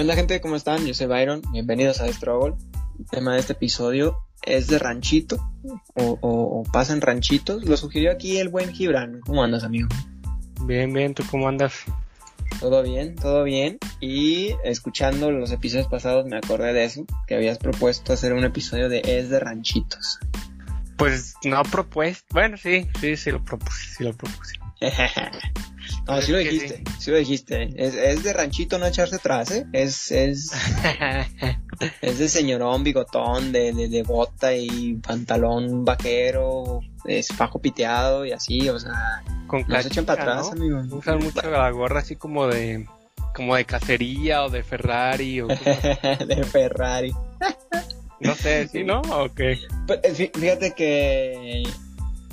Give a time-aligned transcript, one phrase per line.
[0.00, 0.40] ¿Qué onda gente?
[0.40, 0.86] ¿Cómo están?
[0.86, 2.54] Yo soy Byron, bienvenidos a Struggle.
[2.98, 5.36] El tema de este episodio es de ranchito
[5.92, 7.66] o, o, o pasa en ranchitos.
[7.66, 9.20] Lo sugirió aquí el buen Gibran.
[9.20, 9.88] ¿Cómo andas, amigo?
[10.62, 11.84] Bien, bien, ¿tú cómo andas?
[12.60, 13.78] Todo bien, todo bien.
[14.00, 18.88] Y escuchando los episodios pasados me acordé de eso, que habías propuesto hacer un episodio
[18.88, 20.18] de Es de ranchitos.
[20.96, 22.24] Pues no propuesto.
[22.30, 24.58] Bueno, sí, sí, sí lo propuse, sí lo propuse.
[26.10, 27.10] no, sí lo dijiste, sí.
[27.10, 27.70] lo dijiste.
[27.76, 29.66] Es, es, de ranchito no echarse atrás, ¿eh?
[29.72, 30.52] Es, es,
[32.02, 38.32] es de señorón, bigotón, de, de, de, bota y pantalón vaquero, es fajo piteado y
[38.32, 40.82] así, o sea, con no se echan para atrás, amigo.
[40.90, 42.86] Usan mucho la gorra así como de,
[43.34, 47.12] como de cacería o de Ferrari o de Ferrari.
[48.20, 49.00] No sé, ¿sí, no?
[49.00, 49.58] ¿O qué?
[49.86, 51.62] Pues, fíjate que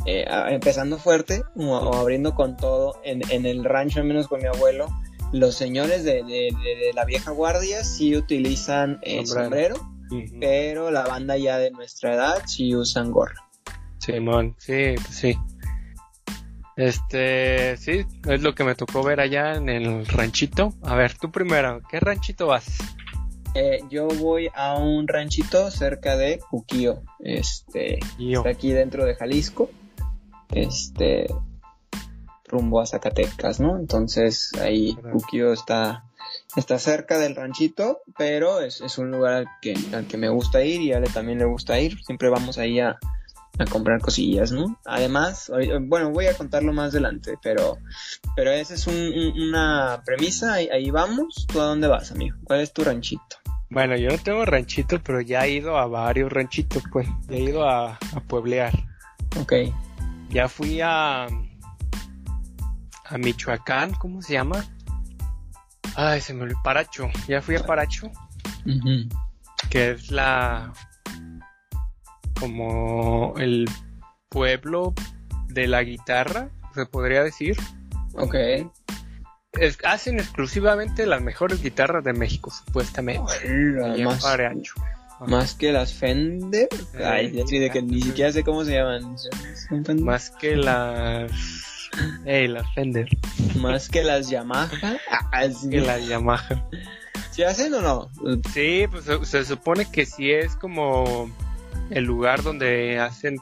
[0.07, 4.41] eh, empezando fuerte o, o, abriendo con todo en, en, el rancho, al menos con
[4.41, 4.87] mi abuelo,
[5.33, 9.75] los señores de, de, de la vieja guardia sí utilizan eh, sombrero,
[10.09, 10.37] uh -huh.
[10.39, 13.47] pero la banda ya de nuestra edad sí usan gorra.
[13.99, 15.37] Simón, sí, pues sí.
[16.77, 20.73] Este, sí, es lo que me tocó ver allá en el ranchito.
[20.83, 22.77] A ver, tú primero, ¿qué ranchito vas?
[23.55, 28.39] Eh, yo voy a un ranchito cerca de Cuquío, este, Yo.
[28.39, 29.71] está aquí dentro de Jalisco,
[30.51, 31.27] este,
[32.45, 33.77] rumbo a Zacatecas, ¿no?
[33.77, 36.05] Entonces ahí Cuquío está,
[36.55, 40.63] está cerca del ranchito, pero es, es un lugar al que, al que me gusta
[40.63, 42.97] ir y a Ale también le gusta ir, siempre vamos ahí a,
[43.59, 44.79] a comprar cosillas, ¿no?
[44.85, 47.77] Además, bueno, voy a contarlo más adelante, pero,
[48.35, 51.47] pero esa es un, un, una premisa, ahí, ahí, vamos.
[51.51, 52.37] ¿Tú a dónde vas, amigo?
[52.43, 53.37] ¿Cuál es tu ranchito?
[53.69, 57.07] Bueno, yo no tengo ranchito, pero ya he ido a varios ranchitos, pues.
[57.27, 58.73] Ya he ido a, a pueblear.
[59.41, 59.53] Ok.
[60.29, 64.63] Ya fui a, a Michoacán, ¿cómo se llama?
[65.95, 67.09] Ay, se me olvidó, Paracho.
[67.27, 69.09] Ya fui a Paracho, uh -huh.
[69.69, 70.73] que es la
[72.39, 73.69] como el
[74.29, 74.93] pueblo
[75.47, 77.57] de la guitarra, se podría decir.
[78.13, 78.35] Ok.
[79.53, 83.33] Es, hacen exclusivamente las mejores guitarras de México, supuestamente.
[83.43, 84.73] Hola, más, Paracho.
[85.25, 86.69] Más que las Fender.
[87.03, 89.15] Ay, ya de que ni siquiera sé cómo se llaman.
[90.01, 91.31] Más que las.
[92.25, 93.07] Ey, las Fender.
[93.55, 94.69] Más que las Yamaha.
[95.31, 95.69] Ah, sí.
[95.69, 96.67] Que las Yamaha.
[97.31, 98.09] ¿Sí hacen o no?
[98.53, 101.29] Sí, pues se, se supone que sí es como
[101.89, 103.37] el lugar donde hacen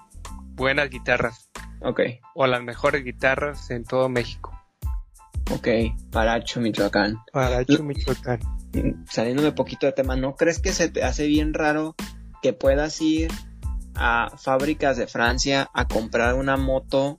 [0.56, 1.50] buenas guitarras.
[1.82, 2.02] Ok.
[2.34, 4.52] O las mejores guitarras en todo México.
[5.52, 5.68] Ok,
[6.12, 7.18] Paracho, Michoacán.
[7.32, 8.40] Paracho, Michoacán.
[9.10, 11.96] Saliéndome poquito de tema, ¿no crees que se te hace bien raro
[12.42, 13.32] que puedas ir
[13.96, 17.18] a fábricas de Francia a comprar una moto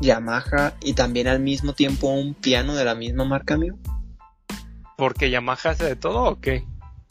[0.00, 3.78] Yamaha y también al mismo tiempo un piano de la misma marca, amigo?
[4.96, 6.64] ¿Porque Yamaha hace de todo o qué?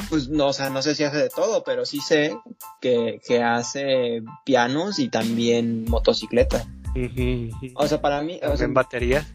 [0.10, 2.38] Pues no, o sea, no sé si hace de todo, pero sí sé
[2.82, 6.68] que, que hace pianos y también motocicletas.
[6.96, 7.72] Uh -huh.
[7.76, 8.40] O sea, para mí.
[8.44, 9.26] O sea, en baterías.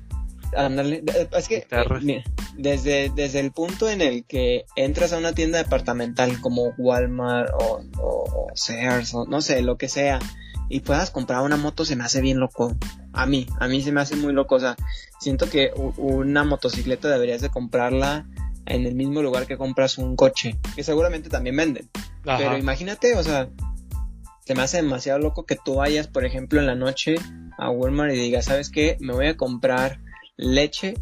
[0.54, 1.02] Ándale,
[1.32, 1.66] es que
[2.02, 2.22] mira,
[2.56, 7.82] desde, desde el punto en el que entras a una tienda departamental como Walmart o,
[7.98, 10.18] o, o Sears o no sé, lo que sea,
[10.68, 12.76] y puedas comprar una moto se me hace bien loco.
[13.12, 14.56] A mí, a mí se me hace muy loco.
[14.56, 14.76] O sea,
[15.20, 18.26] siento que una motocicleta deberías de comprarla
[18.66, 21.88] en el mismo lugar que compras un coche, que seguramente también venden.
[22.26, 22.38] Ajá.
[22.38, 23.48] Pero imagínate, o sea,
[24.44, 27.14] se me hace demasiado loco que tú vayas, por ejemplo, en la noche
[27.58, 28.96] a Walmart y digas, ¿sabes qué?
[29.00, 30.00] Me voy a comprar
[30.36, 30.94] leche,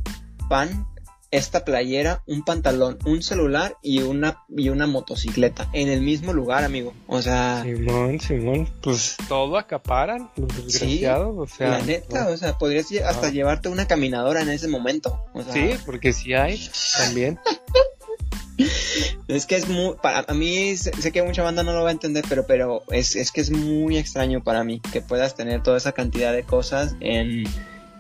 [0.49, 0.87] pan,
[1.35, 6.63] esta playera, un pantalón, un celular y una y una motocicleta en el mismo lugar,
[6.63, 6.95] amigo.
[7.09, 12.37] O sea, Simón, Simón, pues todo acaparan, los desgraciados, sí, o sea, la neta, o
[12.37, 13.31] sea, podrías hasta ah.
[13.31, 15.25] llevarte una caminadora en ese momento.
[15.33, 16.61] O sea, sí, porque sí hay
[16.99, 17.41] también.
[19.27, 21.93] es que es muy, para a mí sé que mucha banda no lo va a
[21.93, 25.79] entender, pero pero es, es que es muy extraño para mí que puedas tener toda
[25.79, 27.43] esa cantidad de cosas en,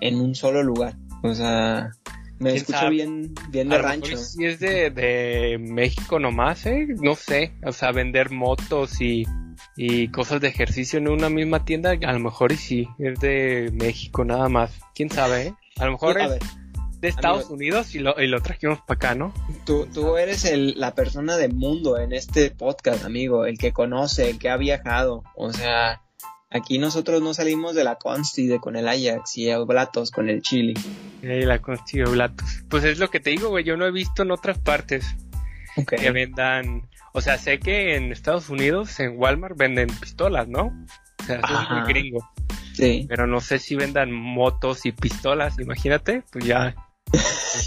[0.00, 0.94] en un solo lugar.
[1.24, 1.92] O sea,
[2.44, 2.90] me escucho sabe?
[2.90, 4.16] bien, bien de rancho.
[4.16, 6.86] Si es de, de México nomás, ¿eh?
[7.00, 7.54] No sé.
[7.64, 9.26] O sea, vender motos y,
[9.76, 13.70] y cosas de ejercicio en una misma tienda, a lo mejor y sí, es de
[13.72, 14.80] México nada más.
[14.94, 15.54] ¿Quién sabe, eh?
[15.78, 16.42] A lo mejor a es ver,
[17.00, 19.34] de Estados amigo, Unidos y lo, y lo trajimos para acá, ¿no?
[19.66, 23.44] Tú, tú eres el, la persona del mundo en este podcast, amigo.
[23.44, 25.24] El que conoce, el que ha viajado.
[25.36, 26.00] O sea,
[26.54, 30.40] Aquí nosotros no salimos de la Consti, de con el Ajax y Oblatos con el
[30.40, 30.74] Chile.
[31.20, 32.62] Y la Consti y Oblatos.
[32.68, 33.64] Pues es lo que te digo, güey.
[33.64, 35.16] Yo no he visto en otras partes
[35.76, 35.98] okay.
[35.98, 36.88] que vendan.
[37.12, 40.72] O sea, sé que en Estados Unidos, en Walmart, venden pistolas, ¿no?
[41.20, 42.30] O sea, eso es muy gringo.
[42.72, 43.04] Sí.
[43.08, 45.58] Pero no sé si vendan motos y pistolas.
[45.58, 46.76] Imagínate, pues ya.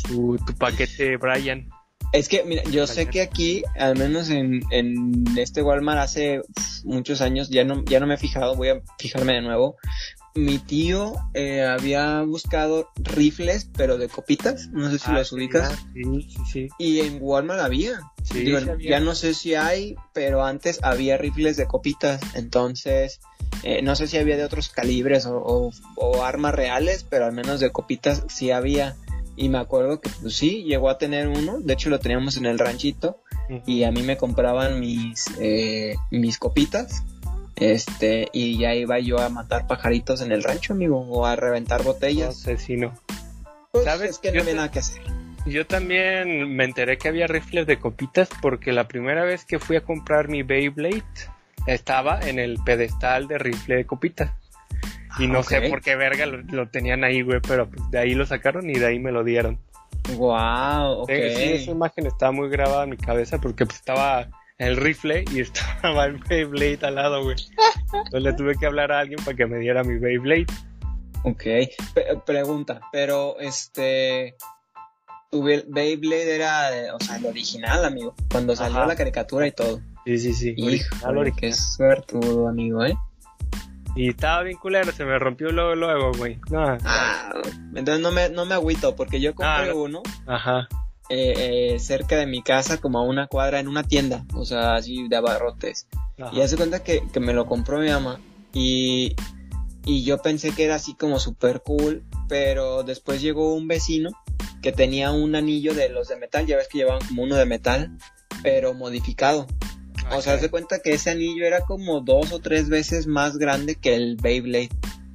[0.07, 1.67] tu, tu paquete, Brian.
[2.13, 6.41] Es que, mira, yo sé que aquí, al menos en, en este Walmart hace
[6.87, 9.75] muchos años, ya no, ya no me he fijado, voy a fijarme de nuevo.
[10.35, 15.75] Mi tío eh, había buscado rifles, pero de copitas, no sé si Ah, los ubicas.
[15.93, 16.67] Sí, sí, sí.
[16.77, 18.01] Y en Walmart había.
[18.33, 22.21] Digo, ya no sé si hay, pero antes había rifles de copitas.
[22.35, 23.19] Entonces,
[23.63, 27.31] eh, no sé si había de otros calibres o, o- o armas reales, pero al
[27.33, 28.95] menos de copitas sí había.
[29.37, 31.59] Y me acuerdo que pues sí, llegó a tener uno.
[31.59, 33.21] De hecho, lo teníamos en el ranchito.
[33.65, 37.03] Y a mí me compraban mis, eh, mis copitas.
[37.55, 41.83] Este, y ya iba yo a matar pajaritos en el rancho, amigo, o a reventar
[41.83, 42.41] botellas.
[42.41, 42.93] Asesino.
[43.71, 44.09] Pues, ¿sabes?
[44.09, 45.01] Es que no había nada que hacer.
[45.45, 49.77] Yo también me enteré que había rifles de copitas porque la primera vez que fui
[49.77, 51.03] a comprar mi Beyblade
[51.67, 54.31] estaba en el pedestal de rifle de copitas.
[55.19, 58.13] Y no sé por qué verga lo, lo tenían ahí, güey, pero pues de ahí
[58.13, 59.59] lo sacaron y de ahí me lo dieron.
[60.15, 61.09] Wow, ok.
[61.09, 64.27] Sí, esa imagen estaba muy grabada en mi cabeza porque pues estaba
[64.57, 67.35] el rifle y estaba el Beyblade al lado, güey.
[67.93, 70.45] Entonces le tuve que hablar a alguien para que me diera mi Beyblade.
[71.23, 71.43] Ok,
[72.25, 74.35] pregunta, pero este,
[75.31, 78.87] tu Be- Beyblade era, o sea, el original, amigo, cuando salió Ajá.
[78.87, 79.81] la caricatura y todo.
[80.05, 80.55] Sí, sí, sí.
[80.61, 81.33] original.
[81.35, 82.95] qué suertudo, amigo, ¿eh?
[83.97, 86.39] Y estaba bien culero, se me rompió luego, luego, güey.
[86.51, 87.33] No, Ah,
[87.75, 89.75] entonces no me, no me agüito, porque yo compré Ah, no.
[89.75, 90.67] uno Ajá.
[91.09, 94.75] eh, eh, cerca de mi casa, como a una cuadra en una tienda, o sea,
[94.75, 95.87] así de abarrotes.
[96.19, 96.29] ajá.
[96.35, 98.19] Y hace cuenta que, que me lo compró mi mamá
[98.53, 99.15] y,
[99.85, 104.09] y yo pensé que era así como super cool, pero después llegó un vecino
[104.61, 107.45] que tenía un anillo de los de metal, ya ves que llevaban como uno de
[107.45, 107.97] metal,
[108.43, 109.47] pero modificado.
[110.11, 113.37] O sea, haz de cuenta que ese anillo era como dos o tres veces más
[113.37, 114.69] grande que el Beyblade.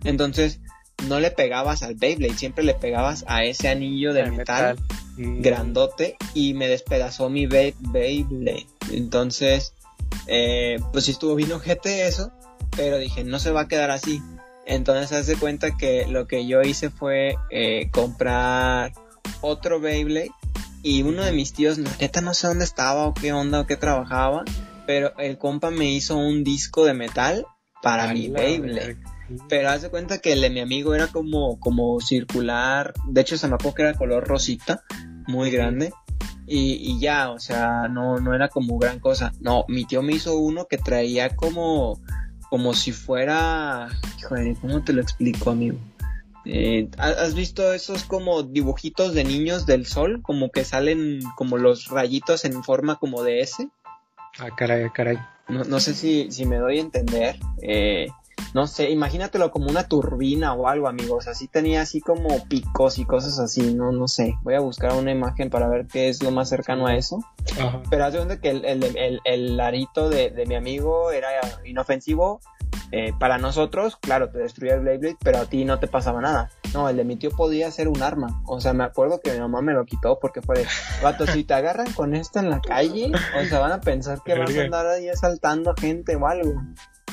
[0.05, 0.61] Entonces,
[1.09, 4.77] no le pegabas al Beyblade, siempre le pegabas a ese anillo de metal
[5.43, 8.67] grandote y me despedazó mi Bey- Beyblade.
[8.93, 9.73] Entonces,
[10.27, 12.31] eh, pues sí estuvo bien ojete eso,
[12.77, 14.23] pero dije, no se va a quedar así.
[14.67, 18.93] Entonces, haz de cuenta que lo que yo hice fue eh, comprar
[19.41, 20.31] otro Beyblade
[20.83, 23.67] y uno de mis tíos, la neta no sé dónde estaba o qué onda o
[23.67, 24.45] qué trabajaba,
[24.87, 27.47] pero el compa me hizo un disco de metal
[27.83, 28.97] para A mi la Beyblade.
[29.49, 32.93] Pero haz de cuenta que el de mi amigo era como, como circular.
[33.09, 34.83] De hecho, se me acuerdo que era color rosita,
[35.27, 35.93] muy grande.
[36.47, 39.33] Y, y ya, o sea, no, no era como gran cosa.
[39.41, 41.99] No, mi tío me hizo uno que traía como,
[42.51, 43.89] como si fuera,
[44.19, 45.79] híjole, ¿cómo te lo explico, amigo?
[46.45, 50.21] Eh, ¿ha- ¿Has visto esos como dibujitos de niños del sol?
[50.23, 53.69] Como que salen como los rayitos en forma como de S.
[54.39, 55.19] Ah, caray, caray.
[55.49, 57.37] No, no sé si, si me doy a entender.
[57.61, 58.07] Eh,
[58.55, 61.27] no sé, imagínatelo como una turbina o algo, amigos.
[61.29, 63.75] Así tenía así como picos y cosas así.
[63.75, 64.37] No, no sé.
[64.43, 67.19] Voy a buscar una imagen para ver qué es lo más cercano a eso.
[67.61, 67.83] Ajá.
[67.91, 71.29] Pero haz de cuenta que el, el, el, el arito de, de mi amigo era
[71.65, 72.41] inofensivo.
[72.91, 76.21] eh, para nosotros, claro, te destruía el Blade Blade, pero a ti no te pasaba
[76.21, 76.51] nada.
[76.75, 78.43] No, el de mi tío podía ser un arma.
[78.47, 80.67] O sea, me acuerdo que mi mamá me lo quitó porque fue de,
[81.03, 84.39] vato, si te agarran con esto en la calle, o sea, van a pensar que
[84.39, 86.55] vas a andar ahí asaltando gente o algo.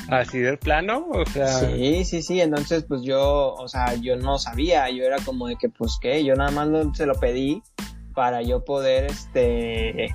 [0.08, 1.46] Así del plano, o sea.
[1.46, 5.56] Sí, sí, sí, entonces pues yo, o sea, yo no sabía, yo era como de
[5.56, 7.62] que pues qué, yo nada más lo- se lo pedí
[8.14, 10.08] para yo poder, este,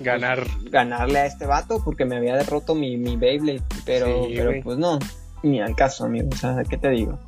[0.00, 0.46] Ganar.
[0.70, 4.62] ganarle a este vato porque me había derroto mi, mi Beyblade, pero, Sí, pero güey.
[4.62, 4.98] pues no,
[5.42, 7.18] ni al caso, amigo, o sea, ¿qué te digo?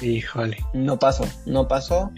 [0.00, 0.56] Híjole.
[0.72, 2.10] No pasó, no pasó,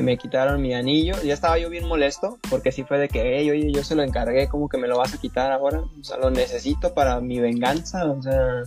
[0.00, 3.50] me quitaron mi anillo, ya estaba yo bien molesto porque sí fue de que, hey,
[3.50, 6.16] oye, yo se lo encargué, como que me lo vas a quitar ahora, o sea,
[6.16, 8.62] lo necesito para mi venganza, o sea,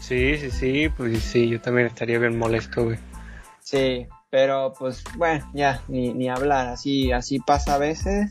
[0.00, 2.98] Sí, sí, sí, pues sí, yo también estaría bien molesto, güey.
[3.60, 8.30] sí, pero pues bueno, ya, ni, ni hablar, así, así pasa a veces.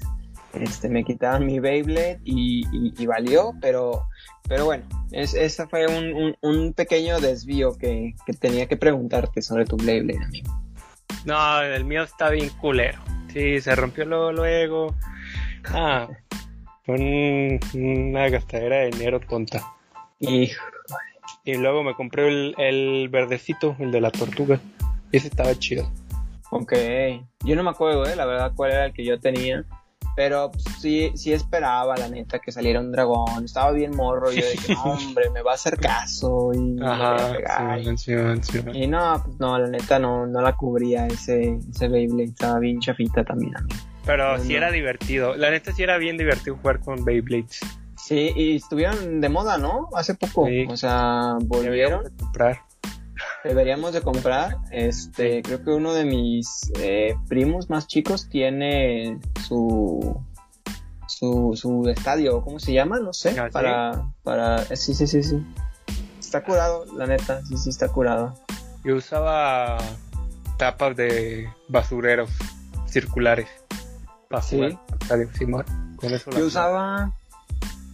[0.53, 4.03] Este, me quitaron mi Beyblade y, y- y valió, pero,
[4.47, 9.41] pero bueno, es, ese fue un, un- un pequeño desvío que, que tenía que preguntarte
[9.41, 10.59] sobre tu Beyblade, amigo.
[11.25, 12.99] No, el mío está bien culero.
[13.33, 14.95] Sí, se rompió luego, luego.
[15.65, 16.07] Ah,
[16.85, 17.59] fue un-
[18.09, 19.61] una gastadera de dinero tonta.
[20.19, 20.63] Hijo,
[21.43, 24.59] Y luego me compré el, el verdecito, el de la tortuga.
[25.11, 25.89] Ese estaba chido.
[26.49, 26.73] ok,
[27.43, 29.63] yo no me acuerdo, eh, la verdad, cuál era el que yo tenía.
[30.17, 33.45] Pero pues, sí, sí esperaba, la neta, que saliera un dragón.
[33.45, 34.31] Estaba bien morro.
[34.31, 37.83] Yo dije, no, hombre, me va a hacer caso y a Ajá, pegar.
[37.83, 38.59] sí, sí, sí.
[38.73, 42.79] Y no, pues no, la neta no, no la cubría ese, ese Beyblade, estaba bien
[42.79, 43.69] chafita también a mí.
[44.07, 44.57] Pero No, sí no.
[44.57, 45.35] era divertido.
[45.35, 47.59] La neta sí era bien divertido jugar con Beyblades.
[47.95, 49.89] Sí, y estuvieron de moda, ¿no?
[49.93, 50.65] Hace poco, Sí.
[50.67, 52.61] o sea, volvieron, de comprar.
[53.43, 60.19] Deberíamos de comprar, este, creo que uno de mis eh, primos más chicos tiene su,
[61.07, 62.99] su, su estadio, ¿cómo se llama?
[62.99, 65.45] No sé, ¿Ah, para, para, sí, sí, sí, sí.
[66.19, 68.33] Está curado, la neta, sí, sí, está curado.
[68.83, 69.77] Yo usaba
[70.57, 72.29] tapas de basureros
[72.87, 73.47] circulares.
[74.29, 74.57] Para ¿Sí?
[74.57, 75.65] jugar estadio, Simón.
[75.95, 77.13] Con eso Yo usaba,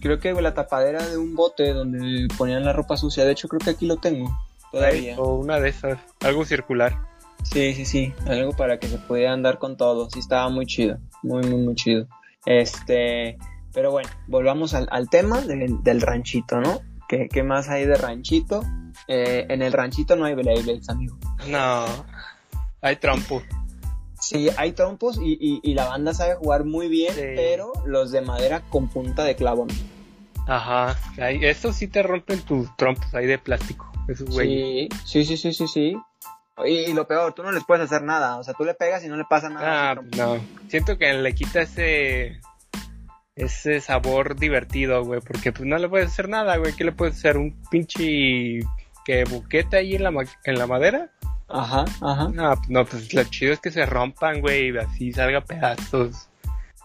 [0.00, 3.24] creo que la tapadera de un bote donde ponían la ropa sucia.
[3.24, 4.36] De hecho, creo que aquí lo tengo
[4.74, 5.18] todavía.
[5.18, 6.96] O una de esas, algo circular.
[7.42, 8.12] Sí, sí, sí.
[8.26, 10.08] Algo para que se pudiera andar con todo.
[10.10, 10.98] Sí, estaba muy chido.
[11.22, 12.06] Muy, muy, muy chido.
[12.46, 13.36] Este,
[13.72, 16.80] pero bueno, volvamos al, al tema del, del ranchito, ¿no?
[17.08, 18.62] ¿Qué, qué más hay de ranchito?
[19.08, 21.18] Eh, en el ranchito no hay Beyblades, amigo.
[21.48, 21.84] No,
[22.80, 23.42] hay trompo.
[24.20, 27.20] Sí, hay trompos y, y, y la banda sabe jugar muy bien, Sí.
[27.36, 29.66] pero los de madera con punta de clavo.
[29.66, 29.74] ¿no?
[30.46, 33.90] Ajá, estos sí te rompen tus trompos ahí de plástico.
[34.08, 34.88] Esos güey.
[35.04, 35.96] Sí, sí, sí, sí, sí, sí.
[36.64, 38.36] Y, y lo peor, tú no les puedes hacer nada.
[38.36, 39.90] O sea, tú le pegas y no le pasa nada.
[39.92, 40.38] Ah, no.
[40.68, 42.40] Siento que le quita ese
[43.36, 46.72] ese sabor divertido, güey, porque pues no le puedes hacer nada, güey.
[46.74, 47.36] ¿Qué le puedes hacer?
[47.36, 48.60] ¿Un pinche
[49.04, 51.10] que buquete ahí en la, ma- en la madera?
[51.48, 52.28] Ajá, ajá.
[52.32, 56.28] No, pues, no, pues lo chido es que se rompan, güey, y así salga pedazos.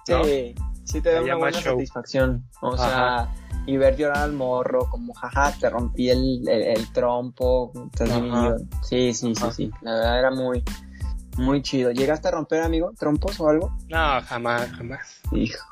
[0.08, 0.24] ¿no?
[0.26, 0.56] Sí,
[0.92, 1.74] sí te da una buena show.
[1.76, 2.46] satisfacción.
[2.62, 3.30] O sea,
[3.66, 7.72] y ver llorar al morro, como jaja, te rompí el, el, el trompo.
[7.94, 8.62] estás.
[8.84, 9.52] Sí, sí, sí, Ajá.
[9.52, 9.72] sí.
[9.82, 10.64] La verdad era muy,
[11.38, 11.92] muy chido.
[11.92, 13.76] ¿Llegaste a romper, amigo, trompos o algo?
[13.88, 15.22] No, jamás, jamás.
[15.32, 15.64] Hijo.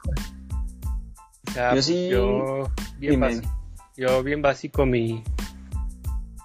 [1.47, 2.69] O sea, Yo sí- yo
[2.99, 3.49] bien básico.
[3.95, 5.23] Yo bien básico mi,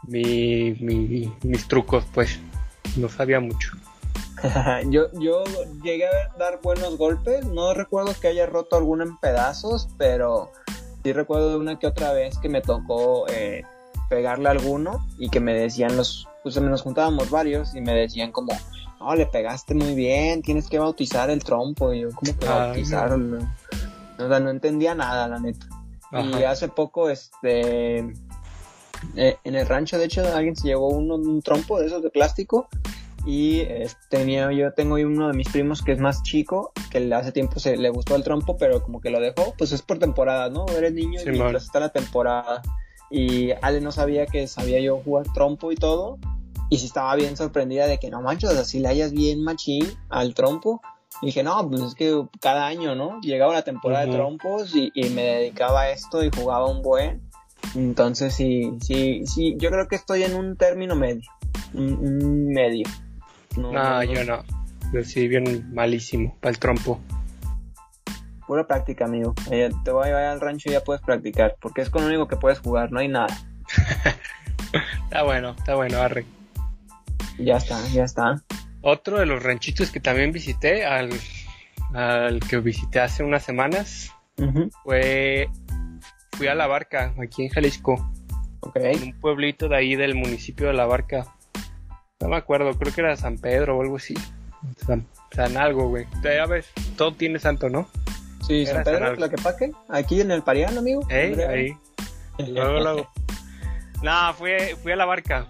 [0.09, 2.39] mi, mi mis trucos, pues.
[2.97, 3.73] No sabía mucho.
[4.91, 5.45] yo, yo
[5.83, 7.45] llegué a dar buenos golpes.
[7.47, 10.51] No recuerdo que haya roto alguno en pedazos, pero
[11.03, 13.65] sí recuerdo de una que otra vez que me tocó eh,
[14.09, 18.33] pegarle a alguno y que me decían los, pues nos juntábamos varios y me decían
[18.33, 18.53] como,
[19.01, 21.93] no, le pegaste muy bien, tienes que bautizar el trompo.
[21.93, 23.39] Y yo, ¿cómo que Ay, bautizarlo?
[24.19, 25.67] O sea, no entendía nada, la neta.
[26.13, 28.01] Y hace poco, este,
[29.17, 32.11] eh, en el rancho, de hecho, alguien se llevó uno, un trompo de esos de
[32.11, 32.69] plástico.
[33.25, 37.31] Y eh, tenía, yo tengo uno de mis primos que es más chico, que hace
[37.33, 40.51] tiempo se le gustó el trompo, pero como que lo dejó, pues es por temporada,
[40.51, 40.67] ¿no?
[40.77, 41.35] Eres niño y Simón.
[41.39, 42.63] mientras está la temporada.
[43.11, 46.19] Y Ale no sabía que sabía yo jugar trompo y todo.
[46.71, 49.45] Y sí estaba bien sorprendida de que no manches, o sea, si le hayas bien
[49.45, 50.81] machín al trompo.
[51.21, 53.21] Y dije, no, pues es que cada año, ¿no?
[53.21, 54.13] Llegaba la temporada Ujú.
[54.13, 57.21] de trompos y, y me dedicaba a esto y jugaba un buen.
[57.77, 61.23] Entonces sí, sí, sí, yo creo que estoy en un término medio.
[61.75, 62.85] Un, un medio.
[63.57, 64.43] No, No, no, yo no.
[64.93, 67.01] Yo sí, bien malísimo para el trompo.
[68.47, 69.35] Pura práctica, amigo.
[69.51, 72.09] Eh, te voy a llevar al rancho y ya puedes practicar, porque es con lo
[72.09, 73.35] único que puedes jugar, no hay nada.
[75.05, 76.25] Está bueno, está bueno, arre.
[77.39, 78.43] Ya está, ya está.
[78.81, 81.11] Otro de los ranchitos que también visité, al,
[81.93, 84.11] al que visité hace unas semanas,
[84.83, 85.49] fue.
[86.33, 88.11] Fui a La Barca, aquí en Jalisco,
[88.61, 88.77] Ok.
[88.77, 91.27] en un pueblito de ahí del municipio de La Barca.
[92.23, 94.15] No me acuerdo, creo que era San Pedro o algo así.
[94.87, 96.07] San, San algo, güey.
[96.23, 97.89] Ya ves, todo tiene santo, ¿no?
[98.47, 101.03] Sí, Era San Pedro, San Tlaquepaque, aquí en el Parián, amigo.
[101.11, 101.77] Ey, Hombre, ahí.
[102.49, 103.09] Luego, luego.
[104.03, 104.53] No, fui,
[104.83, 105.47] fui a La Barca,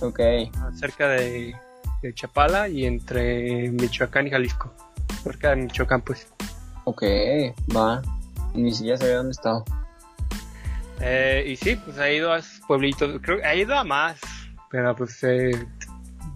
[0.00, 0.20] Ok.
[0.74, 1.54] cerca de,
[2.02, 4.72] de Chapala y entre Michoacán y Jalisco.
[5.22, 6.28] Cerca de Michoacán, pues.
[6.84, 7.02] Ok,
[7.74, 8.02] va.
[8.54, 9.64] Ni siquiera sabía dónde estaba.
[11.00, 13.20] Eh, y sí, pues he ido a pueblitos.
[13.22, 14.20] Creo que he ido a más,
[14.70, 15.50] pero pues eh,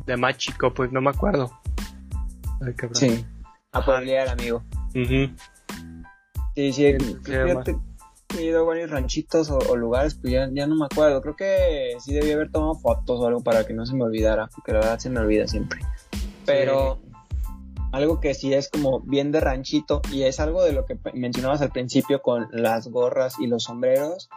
[0.07, 1.51] de más chico, pues no me acuerdo.
[2.65, 2.95] Ay, cabrón.
[2.97, 3.25] Sí.
[3.73, 4.63] A pueblear, amigo.
[4.93, 5.35] Sí, sí,
[6.55, 7.77] Sí, fíjate,
[8.39, 11.21] he ido a varios ranchitos o, o lugares, pues ya, ya no me acuerdo.
[11.21, 14.49] Creo que sí debí haber tomado fotos o algo para que no se me olvidara,
[14.55, 15.81] porque la verdad se me olvida siempre.
[16.47, 17.01] Pero
[17.93, 21.61] algo que sí es como bien de ranchito, y es algo de lo que mencionabas
[21.63, 24.29] al principio con las gorras y los sombreros,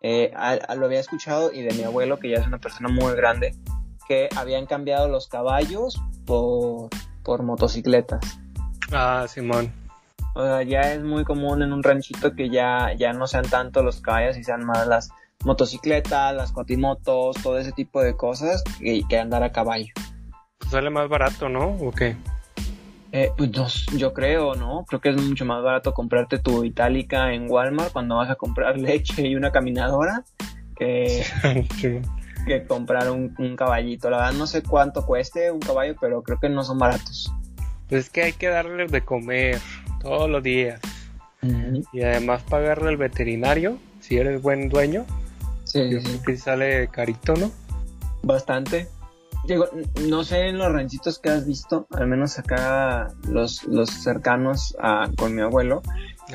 [0.00, 2.88] eh, a- a- lo había escuchado y de mi abuelo, que ya es una persona
[2.88, 3.54] muy grande,
[4.08, 6.88] que habían cambiado los caballos por,
[7.22, 8.20] por motocicletas.
[8.92, 9.72] Ah, Simón.
[10.34, 13.82] O sea, ya es muy común en un ranchito que ya, ya no sean tanto
[13.82, 15.10] los caballos y sean más las
[15.44, 19.92] motocicletas, las cuatrimotos, todo ese tipo de cosas que, que andar a caballo.
[20.58, 21.76] Pues sale más barato, ¿no?
[21.80, 22.16] ¿O qué?
[23.10, 24.84] Eh, pues no, yo creo, ¿no?
[24.86, 28.78] Creo que es mucho más barato comprarte tu itálica en Walmart cuando vas a comprar
[28.78, 30.24] leche y una caminadora
[30.76, 31.24] que,
[31.80, 32.02] Simón.
[32.46, 34.10] Que comprar un, un caballito.
[34.10, 37.32] La verdad no sé cuánto cueste un caballo, pero creo que no son baratos.
[37.88, 39.60] Pues es que hay que darles de comer
[40.00, 40.80] todos los días.
[41.92, 45.06] Y además pagarle al veterinario, si eres buen dueño.
[45.64, 47.50] Sí, Yo sí, creo que sale carito, ¿no?
[48.22, 48.88] Bastante.
[49.46, 49.66] Digo,
[50.08, 55.08] no sé en los ranchitos que has visto, al menos acá los, los cercanos a,
[55.16, 55.82] con mi abuelo,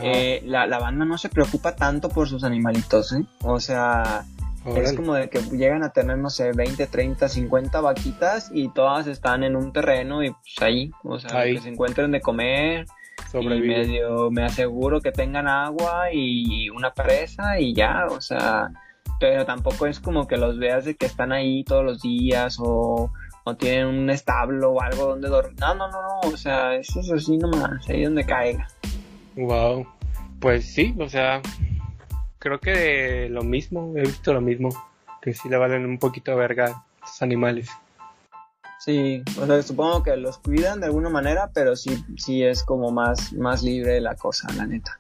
[0.02, 3.26] eh, la, la, banda no se preocupa tanto por sus animalitos, ¿eh?
[3.42, 4.26] O sea,
[4.66, 9.08] es como de que llegan a tener, no sé, 20, 30, 50 vaquitas y todas
[9.08, 12.86] están en un terreno y pues ahí, o sea, que se encuentren de comer.
[13.34, 18.72] Y medio me aseguro que tengan agua y una presa y ya, o sea,
[19.20, 23.12] pero tampoco es como que los veas de que están ahí todos los días o,
[23.44, 25.56] o tienen un establo o algo donde dormir.
[25.60, 28.68] No, no, no, no, o sea, eso es así nomás, ahí donde caiga.
[29.36, 29.88] Wow,
[30.40, 31.42] pues sí, o sea,
[32.44, 34.68] creo que lo mismo, he visto lo mismo,
[35.22, 37.70] que sí le valen un poquito de verga los animales.
[38.80, 42.92] Sí, o sea, supongo que los cuidan de alguna manera, pero sí, sí es como
[42.92, 45.00] más, más libre la cosa, la neta.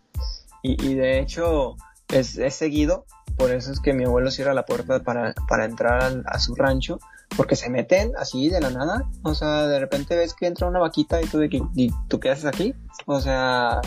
[0.61, 1.75] Y, y de hecho,
[2.07, 6.23] es, es, seguido, por eso es que mi abuelo cierra la puerta para, para entrar
[6.25, 6.99] a su rancho,
[7.35, 9.03] porque se meten así de la nada.
[9.23, 12.29] O sea, de repente ves que entra una vaquita y tú, de, y, ¿tú qué
[12.29, 12.73] haces aquí?
[13.05, 13.81] O sea...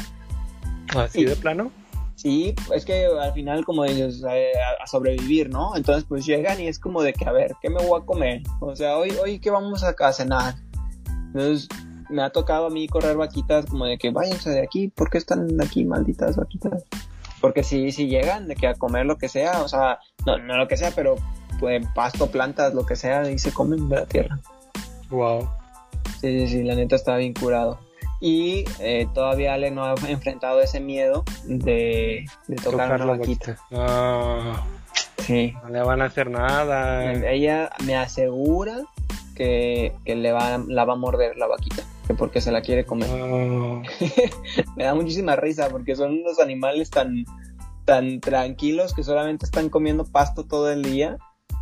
[0.95, 1.73] ¿Así de plano?
[2.17, 5.77] Sí, es que al final como dices, eh, a, sobrevivir, ¿no?
[5.77, 8.43] Entonces pues llegan y es como de que, a ver, ¿qué me voy a comer?
[8.61, 10.55] O sea, hoy, hoy ¿qué vamos a, a cenar?
[11.27, 11.69] Entonces
[12.09, 15.19] me ha tocado a mí correr vaquitas como de que váyanse de aquí, ¿por qué
[15.19, 16.85] están aquí malditas vaquitas?
[17.43, 20.57] Porque si, si llegan de que a comer lo que sea, o sea, no, no
[20.57, 21.17] lo que sea, pero
[21.61, 24.41] pues pasto, plantas, lo que sea, y se comen de la tierra.
[25.11, 25.47] Wow.
[26.21, 27.79] Sí, sí, sí, la neta está bien curado
[28.21, 32.27] y eh, todavía Ale no ha enfrentado ese miedo de,
[32.63, 33.59] tocar, la vaquita.
[33.73, 34.65] Ah,
[35.19, 35.53] sí.
[35.63, 37.13] No le van a hacer nada.
[37.13, 38.83] Ella me asegura
[39.35, 43.09] que, le va, la va a morder la vaquita, que porque se la quiere comer.
[44.77, 47.27] Me da muchísima risa porque son unos animales tan,
[47.85, 51.19] tan tranquilos que solamente están comiendo pasto todo el día.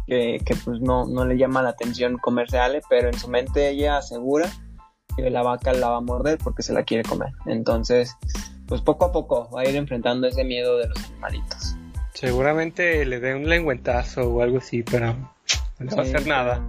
[0.06, 3.70] Que, que pues no, no le llama la atención comerse Ale, pero en su mente
[3.70, 4.63] ella asegura que
[5.18, 7.32] la vaca la va a morder porque se la quiere comer.
[7.46, 8.16] Entonces,
[8.66, 11.76] pues poco a poco va a ir enfrentando ese miedo de los animalitos.
[12.14, 15.14] Seguramente le dé un lengüetazo o algo así, pero
[15.78, 16.60] no va a hacer nada.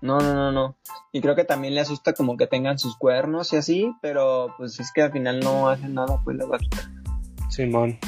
[0.00, 0.76] No, no, no, no.
[1.12, 4.78] Y creo que también le asusta como que tengan sus cuernos y así, pero pues
[4.78, 6.88] es que al final no hacen nada pues las vaquitas.
[7.48, 7.98] Simón.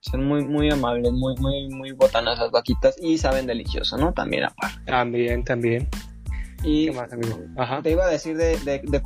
[0.00, 4.12] Son muy, muy amables, muy, muy, muy botanas las vaquitas y saben delicioso, ¿no?
[4.12, 4.84] También aparte.
[4.86, 5.88] También, también.
[6.64, 6.90] Y
[7.82, 9.02] te iba a decir de, de,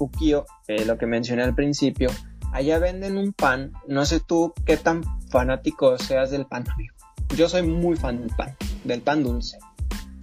[0.69, 2.11] eh, lo que mencioné al principio.
[2.53, 3.73] Allá venden un pan.
[3.87, 6.95] No sé tú qué tan fanático seas del pan, amigo.
[7.37, 9.59] Yo soy muy fan del pan, del pan dulce.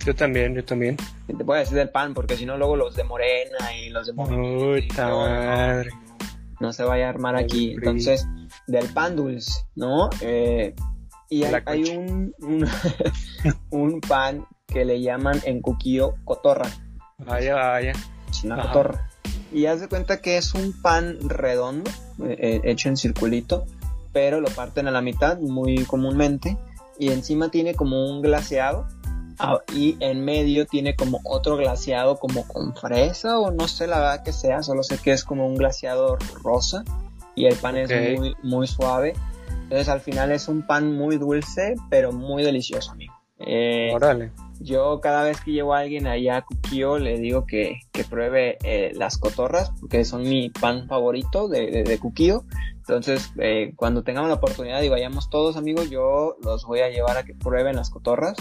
[0.05, 0.97] Yo también, yo también.
[1.27, 4.07] te voy a decir del pan, porque si no, luego los de Morena y los
[4.07, 5.83] de Morena.
[6.59, 7.71] no, se vaya a armar aquí.
[7.71, 8.27] Entonces,
[8.67, 10.09] del pan dulce, ¿no?
[10.21, 10.73] Eh,
[11.29, 12.67] y hay, un, un,
[13.71, 16.69] un, pan que le llaman en Cuquío cotorra.
[17.17, 17.93] Vaya, vaya.
[18.43, 19.09] Una cotorra.
[19.51, 21.89] Y haz de cuenta que es un pan redondo,
[22.23, 23.65] eh, eh, hecho en circulito,
[24.11, 26.57] pero lo parten a la mitad muy comúnmente.
[26.99, 28.87] Y encima tiene como un glaseado.
[29.37, 33.99] Ah, y en medio tiene como otro glaseado como con fresa o no sé la
[33.99, 36.85] verdad que sea, solo sé que es como un glaseado rosa
[37.35, 39.13] y el pan es muy, muy suave.
[39.63, 43.13] Entonces al final es un pan muy dulce, pero muy delicioso, amigo.
[43.39, 44.31] Eh, Órale.
[44.59, 48.57] Yo cada vez que llevo a alguien allá a Kukio le digo que, que pruebe
[48.63, 52.45] eh, las cotorras, porque son mi pan favorito de, de, de Kukio.
[52.77, 57.17] Entonces, eh, cuando tengamos la oportunidad y vayamos todos amigos, yo los voy a llevar
[57.17, 58.37] a que prueben las cotorras,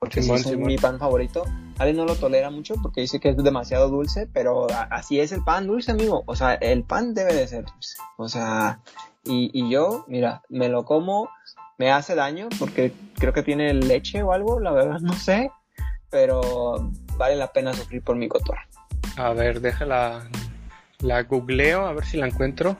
[0.00, 1.44] porque son mi pan favorito.
[1.78, 5.42] Ale no lo tolera mucho porque dice que es demasiado dulce, pero así es el
[5.42, 6.22] pan dulce, amigo.
[6.26, 7.96] O sea, el pan debe de ser dulce.
[8.16, 8.80] O sea,
[9.24, 11.30] y, y yo, mira, me lo como
[11.78, 15.50] me hace daño porque creo que tiene leche o algo, la verdad no sé,
[16.10, 18.66] pero vale la pena sufrir por mi cotorra.
[19.16, 20.28] A ver, déjala,
[21.00, 22.76] la googleo, a ver si la encuentro.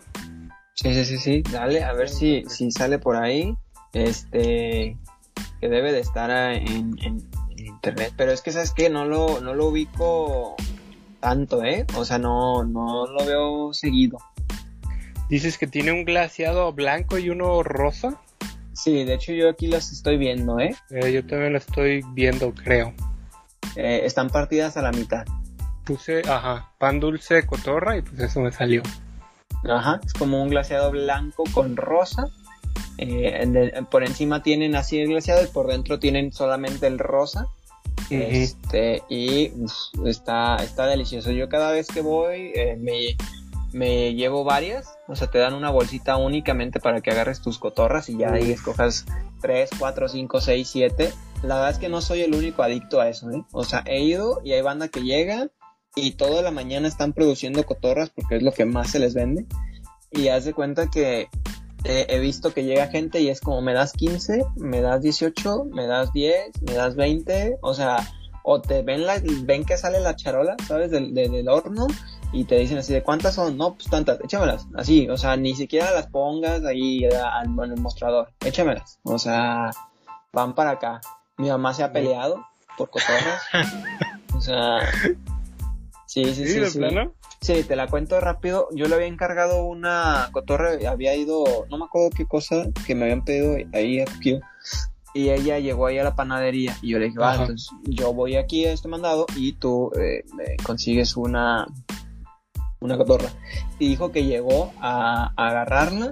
[0.75, 3.57] Sí, sí, sí, sí, dale, a ver si, si sale por ahí,
[3.93, 4.97] este,
[5.61, 6.97] que debe de estar en,
[7.57, 8.91] internet, pero es que, ¿sabes qué?
[8.91, 10.57] No lo, no lo ubico
[11.21, 11.87] tanto, ¿eh?
[11.97, 14.19] O sea, no, no lo veo seguido.
[15.29, 18.21] Dices que tiene un glaciado blanco y uno rosa.
[18.75, 20.75] Sí, de hecho yo aquí las estoy viendo, ¿eh?
[20.91, 22.93] eh yo también las estoy viendo, creo.
[23.77, 25.25] Eh, están partidas a la mitad.
[25.85, 28.83] Puse, ajá, pan dulce cotorra y pues eso me salió.
[29.69, 32.27] Ajá, es como un glaseado blanco con rosa.
[32.99, 37.47] Eh, por encima tienen así el glaseado y por dentro tienen solamente el rosa.
[38.11, 39.53] Este, y
[40.05, 41.31] está, está delicioso.
[41.31, 43.17] Yo cada vez que voy me,
[43.75, 48.09] me llevo varias, o sea, te dan una bolsita únicamente para que agarres tus cotorras
[48.09, 49.05] y ya ahí escojas
[49.43, 51.13] 3, 4, 5, 6, 7.
[51.43, 53.43] La verdad es que no soy el único adicto a eso, ¿eh?
[53.51, 55.49] O sea, he ido y hay banda que llega
[55.97, 59.45] y toda la mañana están produciendo cotorras porque es lo que más se les vende.
[60.13, 61.29] Y haz de cuenta que
[61.85, 65.89] he visto que llega gente y es como me das 15, me das 18, me
[65.89, 67.97] das 10, me das 20, o sea,
[68.47, 70.91] o te ven la, ven que sale la charola, ¿sabes?
[70.91, 71.87] Del, del horno
[72.33, 75.55] y te dicen así de cuántas son, no, pues tantas, échamelas, así, o sea, ni
[75.55, 79.71] siquiera las pongas ahí al, en el mostrador, échamelas, o sea,
[80.33, 81.01] van para acá.
[81.37, 82.45] Mi mamá se ha peleado
[82.77, 83.43] por cotorras,
[84.37, 84.81] o sea,
[86.07, 86.81] sí, sí, sí, sí.
[87.41, 88.69] Sí, te la cuento rápido.
[88.73, 93.03] Yo le había encargado una cotorra, había ido, no me acuerdo qué cosa, que me
[93.03, 94.07] habían pedido ahí a
[95.15, 98.35] Y ella llegó ahí a la panadería y yo le dije, va, entonces yo voy
[98.35, 100.25] aquí a este mandado y tú eh,
[100.65, 101.67] consigues una,
[102.81, 103.31] una cotorra.
[103.79, 106.11] Y dijo que llegó a, agarrarla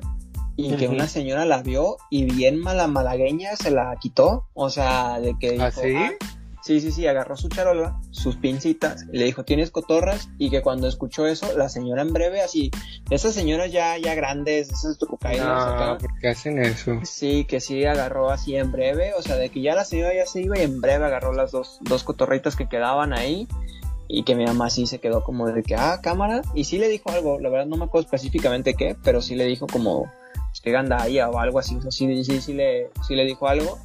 [0.57, 4.47] y que una señora la vio y bien mala malagueña se la quitó.
[4.55, 5.95] O sea, de que ¿Ah, sí?
[5.97, 6.13] Ah,
[6.63, 10.29] sí, sí, sí, agarró su charola, sus pincitas, le dijo, ¿tienes cotorras?
[10.39, 12.71] Y que cuando escuchó eso, la señora en breve, así,
[13.11, 17.01] esas señoras ya, ya grandes, esas trucaídas no, ¿por qué hacen eso?
[17.05, 20.27] Sí, que sí, agarró así en breve, o sea, de que ya la señora ya
[20.27, 23.49] se iba y en breve agarró las dos, dos cotorritas que quedaban ahí
[24.09, 26.89] y que mi mamá sí se quedó como de que, ah, cámara, y sí le
[26.89, 30.11] dijo algo, la verdad no me acuerdo específicamente qué, pero sí le dijo como
[30.63, 33.79] que gandalla o algo así, o sea, sí, sí, sí, le, sí le dijo algo,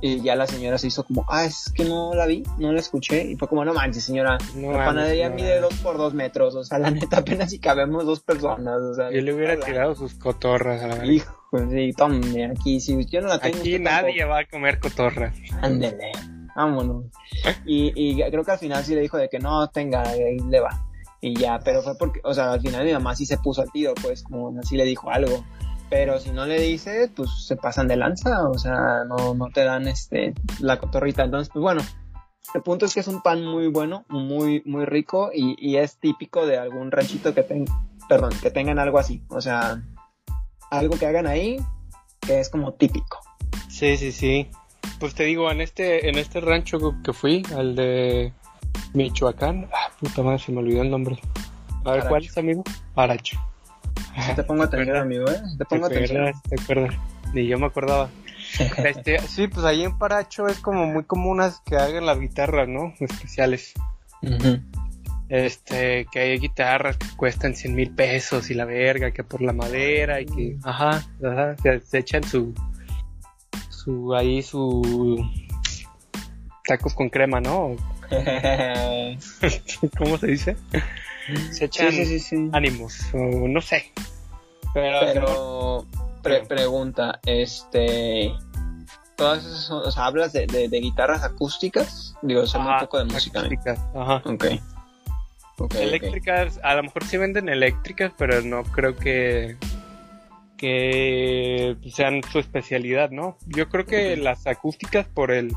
[0.00, 2.80] y ya la señora se hizo como, ah, es que no la vi, no la
[2.80, 6.64] escuché, y fue como, no manches, señora, la panadería mide dos por dos metros, o
[6.64, 9.10] sea, la neta apenas si cabemos dos personas, o sea.
[9.10, 11.34] Yo le hubiera tirado sus cotorras a la Hijo,
[11.70, 13.58] sí, tome, aquí, si yo no la tengo.
[13.58, 15.34] Aquí nadie va a comer cotorras.
[15.60, 16.12] Ándele
[16.54, 17.04] vámonos.
[17.64, 20.60] Y, y creo que al final sí le dijo de que no tenga, ahí le
[20.60, 20.86] va.
[21.20, 23.70] Y ya, pero fue porque, o sea, al final mi mamá sí se puso al
[23.70, 25.44] tiro, pues, como así le dijo algo.
[25.90, 29.64] Pero si no le dice, pues se pasan de lanza, o sea, no, no te
[29.64, 31.24] dan este, la cotorrita.
[31.24, 31.82] Entonces, pues bueno,
[32.54, 35.98] el punto es que es un pan muy bueno, muy, muy rico y, y es
[35.98, 37.74] típico de algún ranchito que tenga,
[38.08, 39.22] perdón, que tengan algo así.
[39.28, 39.82] O sea,
[40.70, 41.58] algo que hagan ahí
[42.20, 43.18] que es como típico.
[43.68, 44.48] Sí, sí, sí.
[44.98, 48.32] Pues te digo, en este, en este rancho que fui, al de
[48.94, 51.18] Michoacán, ah, puta madre, se me olvidó el nombre.
[51.84, 52.62] A ver, ¿cuál es, amigo?
[54.36, 55.40] Te pongo atención, amigo, ¿eh?
[55.58, 56.32] Te pongo atención.
[56.48, 56.94] te acuerdas.
[57.32, 58.08] Ni yo me acordaba.
[58.84, 62.92] Este, sí, pues ahí en Paracho es como muy comunas que hagan las guitarras, ¿no?
[62.98, 63.74] Especiales.
[65.28, 69.52] Este, que hay guitarras que cuestan 100 mil pesos y la verga, que por la
[69.52, 72.52] madera y que, ajá, ajá, se echan su,
[73.68, 75.24] su ahí su
[76.66, 77.76] tacos con crema, ¿no?
[79.98, 80.56] ¿Cómo se dice?
[81.52, 83.92] Se echan ánimos, o no sé.
[84.72, 85.86] Pero,
[86.48, 88.32] pregunta, este,
[89.16, 93.42] todas esas, o sea, hablas de, de, guitarras acústicas, digo, son un poco de música.
[93.94, 94.22] Ajá.
[94.24, 94.60] Okay.
[95.78, 99.56] eléctricas, a lo mejor sí venden eléctricas, pero no creo que
[100.60, 103.38] que sean su especialidad, ¿no?
[103.46, 105.54] Yo creo que las acústicas por el,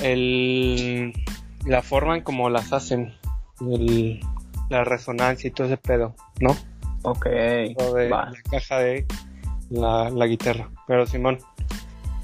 [0.00, 1.12] el
[1.66, 3.14] la forma en como las hacen,
[4.68, 6.56] la resonancia y todo ese pedo, ¿no?
[7.02, 7.26] Ok.
[7.26, 9.06] la caja de
[9.70, 10.70] la, la guitarra.
[10.86, 11.38] Pero Simón,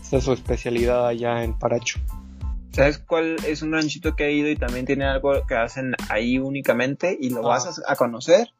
[0.01, 2.01] esa es su especialidad allá en Paracho.
[2.73, 6.39] ¿Sabes cuál es un ranchito que he ido y también tiene algo que hacen ahí
[6.39, 7.49] únicamente y lo ah.
[7.49, 8.53] vas a, conocer?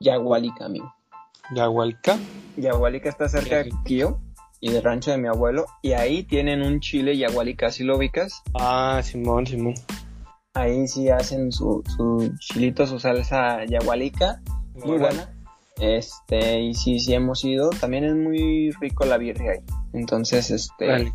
[0.00, 0.94] Yagualica, amigo.
[1.54, 2.18] Yahualca.
[2.56, 4.20] Yahualica está cerca de Kio
[4.60, 5.66] y del rancho de mi abuelo.
[5.82, 8.42] Y ahí tienen un chile Yahualica, ¿sí lo ubicas?
[8.54, 9.74] Ah, Simón, Simón.
[10.54, 14.40] Ahí sí hacen su, su chilito, su salsa Yahualica.
[14.74, 15.28] Muy buena.
[15.80, 17.70] Este, y sí, sí hemos ido.
[17.70, 19.60] También es muy rico la birria ahí.
[19.92, 21.12] Entonces, este.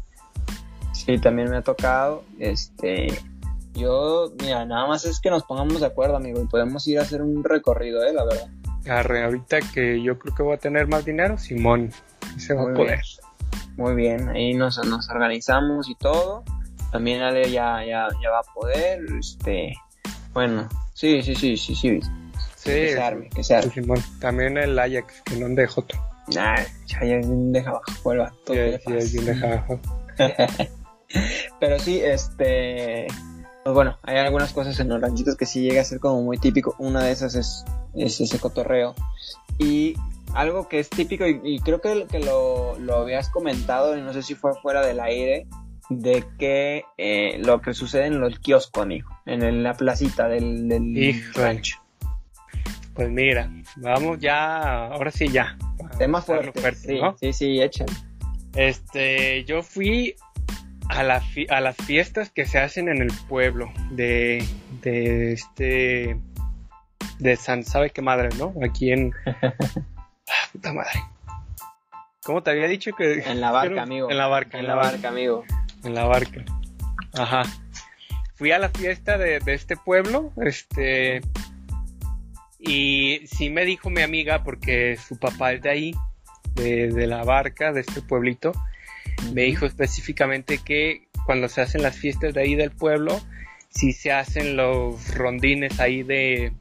[0.94, 2.24] Sí, también me ha tocado.
[2.38, 3.08] Este.
[3.74, 7.04] Yo, mira, nada más es que nos pongamos de acuerdo, amigo, y podemos ir a
[7.04, 8.50] hacer un recorrido, eh, la verdad
[8.88, 11.92] ahorita que yo creo que voy a tener más dinero, Simón,
[12.38, 13.02] se va a poder.
[13.78, 16.44] Muy bien, ahí nos, nos organizamos y todo.
[16.92, 19.74] También Ale ya, ya, ya va a poder, este,
[20.34, 22.00] bueno, sí, sí, sí, sí, sí.
[22.56, 23.72] Sí, que se arme, que se arme.
[23.72, 24.00] Simón.
[24.20, 26.00] También el Ajax, que no deja otro.
[26.36, 28.34] Nah, ya, ya deja abajo, vuelva.
[28.46, 29.80] Todo sí, sí, deja abajo.
[31.60, 33.08] Pero sí, este,
[33.64, 36.38] pues bueno, hay algunas cosas en los ranchitos que sí llega a ser como muy
[36.38, 36.76] típico.
[36.80, 38.96] Una de esas es es ese cotorreo.
[39.58, 39.96] Y
[40.34, 44.22] algo que es típico, y, creo que, que lo, lo, habías comentado, y no sé
[44.22, 45.48] si fue fuera del aire,
[45.90, 51.24] de que eh, lo que sucede en los kioscos, amigo, en, la placita del, del
[51.34, 51.78] rancho.
[52.94, 55.58] Pues mira, vamos ya, ahora sí ya.
[55.98, 57.62] Tema fuerte, sí, sí, sí,
[58.56, 60.16] Este, yo fui
[60.90, 64.46] a, la a las fiestas que se hacen en el pueblo de,
[64.82, 66.20] de este
[67.20, 68.54] de San sabe qué madre, ¿no?
[68.64, 69.54] Aquí en ah,
[70.52, 71.00] puta madre.
[72.24, 73.20] ¿Cómo te había dicho que...?
[73.20, 74.10] En la barca, amigo.
[74.10, 74.60] En la barca.
[74.60, 75.46] En, la, barca, amigo.
[75.84, 76.44] En la barca.
[77.14, 77.44] Ajá.
[78.36, 81.22] Fui a la fiesta de, de este pueblo, este...
[82.60, 85.96] Y sí me dijo mi amiga, porque su papá es de ahí,
[86.56, 88.52] de, de la barca, de este pueblito,
[89.34, 93.22] me dijo específicamente que cuando se hacen las fiestas de ahí del pueblo,
[93.70, 96.54] si se hacen los rondines ahí de,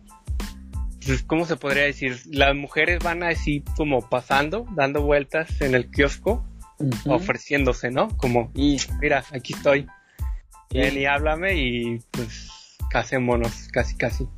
[1.04, 2.20] pues, ¿cómo se podría decir?
[2.26, 6.44] Las mujeres van así como pasando, dando vueltas en el kiosco,
[7.06, 8.08] ofreciéndose, ¿no?
[8.16, 9.86] Como, y mira, aquí estoy.
[10.70, 14.28] Ven y háblame y pues casémonos, casi casi.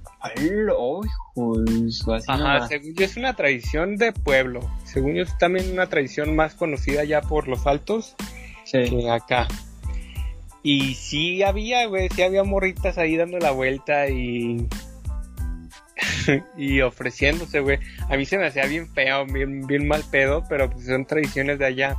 [2.28, 4.60] Ajá, según yo es una tradición de pueblo.
[4.84, 8.16] Según yo es también una tradición más conocida ya por los altos
[8.70, 9.48] que acá.
[10.62, 14.68] Y sí había, güey, sí había morritas ahí dando la vuelta y
[16.56, 17.78] y ofreciéndose, güey.
[18.08, 21.58] A mí se me hacía bien feo, bien, bien mal pedo, pero pues son tradiciones
[21.58, 21.96] de allá.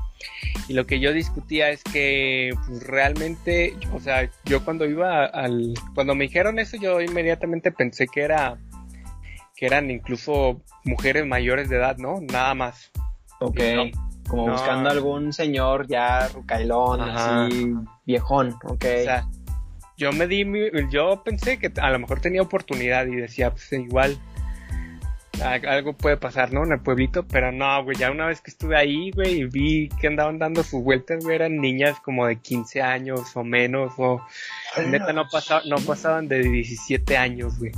[0.68, 5.74] Y lo que yo discutía es que pues, realmente, o sea, yo cuando iba al...
[5.94, 8.58] Cuando me dijeron eso, yo inmediatamente pensé que era...
[9.56, 12.20] Que eran incluso mujeres mayores de edad, ¿no?
[12.20, 12.92] Nada más.
[13.40, 13.60] Ok.
[14.28, 17.74] como buscando algún señor ya rucailón, así,
[18.06, 18.86] viejón, ok.
[18.86, 19.28] O sea,
[20.02, 20.44] yo me di,
[20.90, 24.18] yo pensé que a lo mejor tenía oportunidad y decía, pues igual
[25.44, 26.64] algo puede pasar, ¿no?
[26.64, 29.90] En el pueblito, pero no, güey, ya una vez que estuve ahí, güey, y vi
[29.90, 34.26] que andaban dando sus vueltas, güey, eran niñas como de 15 años o menos, o
[34.88, 37.72] neta no, pasaban, no pasaban de 17 años, güey.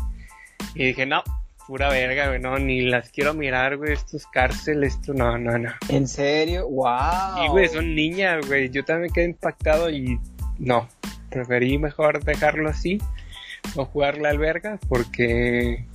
[0.75, 1.23] Y dije, no,
[1.67, 5.57] pura verga, güey, no, ni las quiero mirar, güey, esto es cárcel, esto, no, no,
[5.57, 5.73] no.
[5.89, 6.69] ¿En serio?
[6.69, 7.43] ¡Wow!
[7.45, 10.19] Y, güey, son niñas, güey, yo también quedé impactado y
[10.57, 10.87] no,
[11.33, 12.99] preferí mejor dejarlo así
[13.75, 15.85] o jugar la alberga porque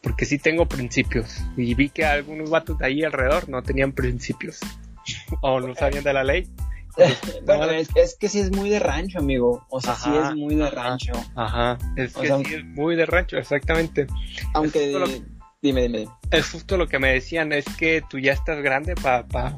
[0.00, 4.60] porque sí tengo principios y vi que algunos vatos de ahí alrededor no tenían principios
[5.42, 6.48] o no sabían de la ley
[7.46, 9.64] bueno, es, que sí es muy de rancho, amigo.
[9.70, 11.12] O sea, sí es muy de rancho.
[11.36, 14.08] Ajá, es que sí es muy de rancho, exactamente.
[14.52, 15.22] Aunque,
[15.62, 16.08] dime, dime.
[16.32, 19.56] Es justo lo que me decían, es que tú ya estás grande para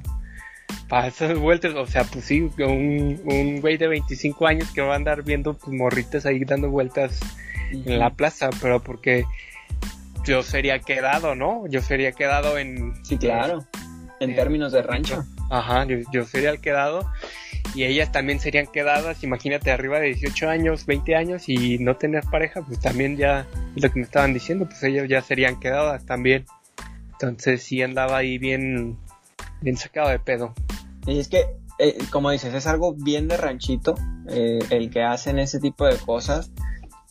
[0.90, 4.94] para esas vueltas, o sea, pues sí, un, un güey de 25 años que va
[4.94, 7.20] a andar viendo pues, morritas ahí dando vueltas
[7.70, 9.24] en la plaza, pero porque
[10.26, 11.64] yo sería quedado, ¿no?
[11.68, 12.92] Yo sería quedado en...
[13.04, 13.64] Sí, claro,
[14.18, 15.24] en, términos de rancho.
[15.48, 17.08] Ajá, yo, sería el quedado
[17.72, 22.24] y ellas también serían quedadas, imagínate, arriba de 18 años, 20 años y no tener
[22.24, 26.46] pareja, pues también ya lo que me estaban diciendo, pues ellas ya serían quedadas también.
[27.12, 28.98] Entonces sí andaba ahí bien,
[29.60, 30.52] bien sacado de pedo.
[31.06, 31.46] Y es que,
[31.78, 33.94] eh, como dices, es algo bien de ranchito
[34.28, 36.50] eh, el que hacen ese tipo de cosas.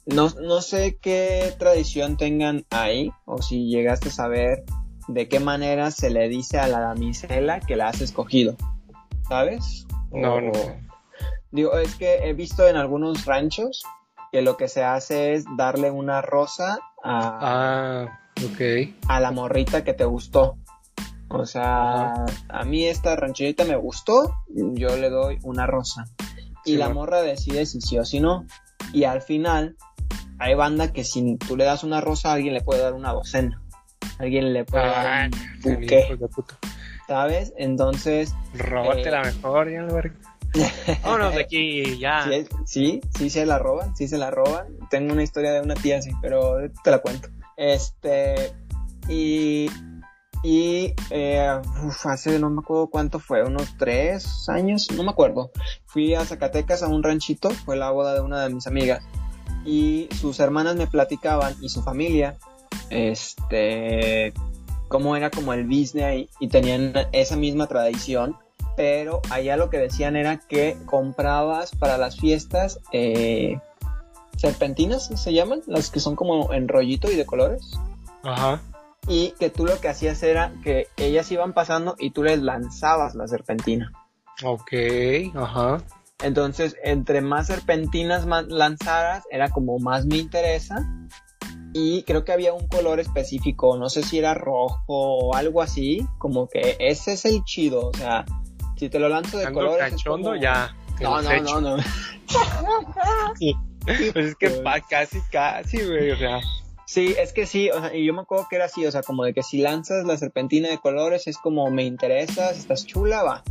[0.06, 4.64] No, no sé qué tradición tengan ahí, o si llegaste a saber
[5.08, 8.56] de qué manera se le dice a la damisela que la has escogido.
[9.28, 9.86] ¿Sabes?
[10.12, 10.52] No, no.
[11.52, 13.84] Digo, es que he visto en algunos ranchos
[14.32, 18.20] que lo que se hace es darle una rosa a, ah,
[18.52, 18.96] okay.
[19.08, 20.58] a la morrita que te gustó.
[21.30, 26.06] O sea, a mí esta rancherita me gustó, yo le doy una rosa.
[26.66, 28.46] Y la morra decide si sí o si no.
[28.94, 29.78] Y al final,
[30.40, 33.62] hay banda que si tú le das una rosa, alguien le puede dar una docena.
[34.18, 35.30] Alguien le puede dar
[35.64, 36.18] un buque.
[37.08, 37.54] ¿Sabes?
[37.58, 38.34] Entonces.
[38.54, 39.88] Róbate la eh, mejor, ya
[41.04, 42.28] Vámonos de aquí, ya.
[42.28, 44.68] Sí, sí, sí, se la roban, sí se la roban.
[44.90, 47.30] Tengo una historia de una tía así, pero te la cuento.
[47.56, 48.52] Este.
[49.08, 49.70] Y
[50.42, 51.62] y eh,
[52.04, 55.52] hace no me acuerdo cuánto fue, unos tres años, no me acuerdo.
[55.86, 59.04] Fui a Zacatecas a un ranchito, fue la boda de una de mis amigas.
[59.66, 62.38] Y sus hermanas me platicaban y su familia,
[62.90, 64.34] este,
[64.88, 68.38] cómo era como el business y tenían esa misma tradición.
[68.78, 73.60] Pero allá lo que decían era que comprabas para las fiestas eh,
[74.38, 77.78] serpentinas, se llaman, las que son como en rollito y de colores.
[78.24, 78.62] Ajá
[79.08, 83.16] y que tú lo que hacías era que ellas iban pasando y tú les lanzabas
[83.16, 83.92] la serpentina.
[84.44, 84.72] Ok,
[85.36, 85.84] ajá.
[86.22, 90.86] Entonces, entre más serpentinas lanzaras, era como más me interesa.
[91.74, 96.06] Y creo que había un color específico, no sé si era rojo o algo así,
[96.18, 98.26] como que ese es el chido, o sea,
[98.76, 100.76] si te lo lanzo de color cachondo, ya.
[101.00, 101.78] No, no, no, no,
[103.86, 106.40] Pues es que casi, casi, güey, o sea.
[106.90, 109.04] Sí, es que sí, o sea, y yo me acuerdo que era así, o sea,
[109.04, 113.22] como de que si lanzas la serpentina de colores es como me interesas, estás chula,
[113.22, 113.44] va.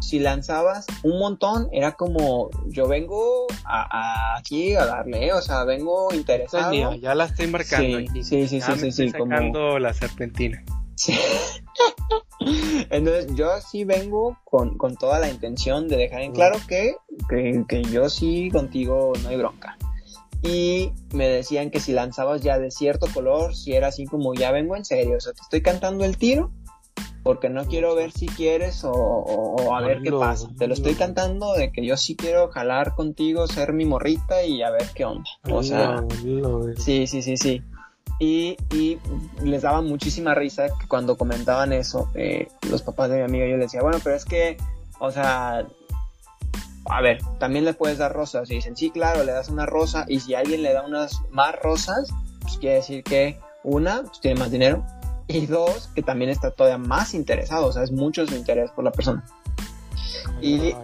[0.00, 6.14] Si lanzabas un montón, era como yo vengo a, aquí a darle, o sea, vengo
[6.14, 6.94] interesado.
[6.94, 10.64] ya la estoy marcando sí, Sí, sí, sí, sí, sacando la serpentina.
[10.94, 11.14] Sí.
[12.88, 16.96] Entonces yo sí vengo con, toda la intención de dejar en claro que,
[17.68, 19.76] que, yo sí contigo no hay bronca.
[20.42, 24.52] Y me decían que si lanzabas ya de cierto color, si era así como ya
[24.52, 26.52] vengo en serio, o sea, te estoy cantando el tiro
[27.22, 30.48] porque no quiero ver si quieres o, a ver qué pasa.
[30.56, 34.62] Te lo estoy cantando de que yo sí quiero jalar contigo, ser mi morrita y
[34.62, 35.28] a ver qué onda.
[35.50, 36.02] O sea,
[36.78, 37.62] sí, sí, sí, sí.
[38.20, 38.98] Y, y,
[39.44, 43.66] les daba muchísima risa cuando comentaban eso, eh, los papás de mi amiga, yo les
[43.66, 44.56] decía, bueno, pero es que,
[44.98, 45.66] o sea,
[46.88, 48.50] a ver, también le puedes dar rosas.
[48.50, 50.04] Y dicen, sí, claro, le das una rosa.
[50.08, 52.08] Y si alguien le da unas más rosas,
[52.40, 54.84] pues quiere decir que una, pues tiene más dinero.
[55.26, 57.66] Y dos, que también está todavía más interesado.
[57.66, 59.24] O sea, es mucho su interés por la persona.
[60.40, 60.74] Y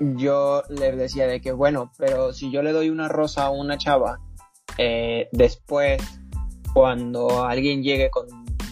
[0.00, 3.78] yo le decía de que, bueno, pero si yo le doy una rosa a una
[3.78, 4.20] chava,
[4.78, 6.02] eh, después
[6.74, 8.26] cuando alguien llegue con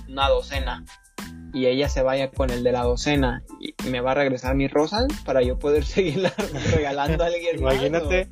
[0.09, 0.85] una docena
[1.55, 4.67] y ella se vaya con el de la docena y me va a regresar mi
[4.67, 6.35] rosa para yo poder seguirla
[6.75, 8.29] regalando a alguien Imagínate,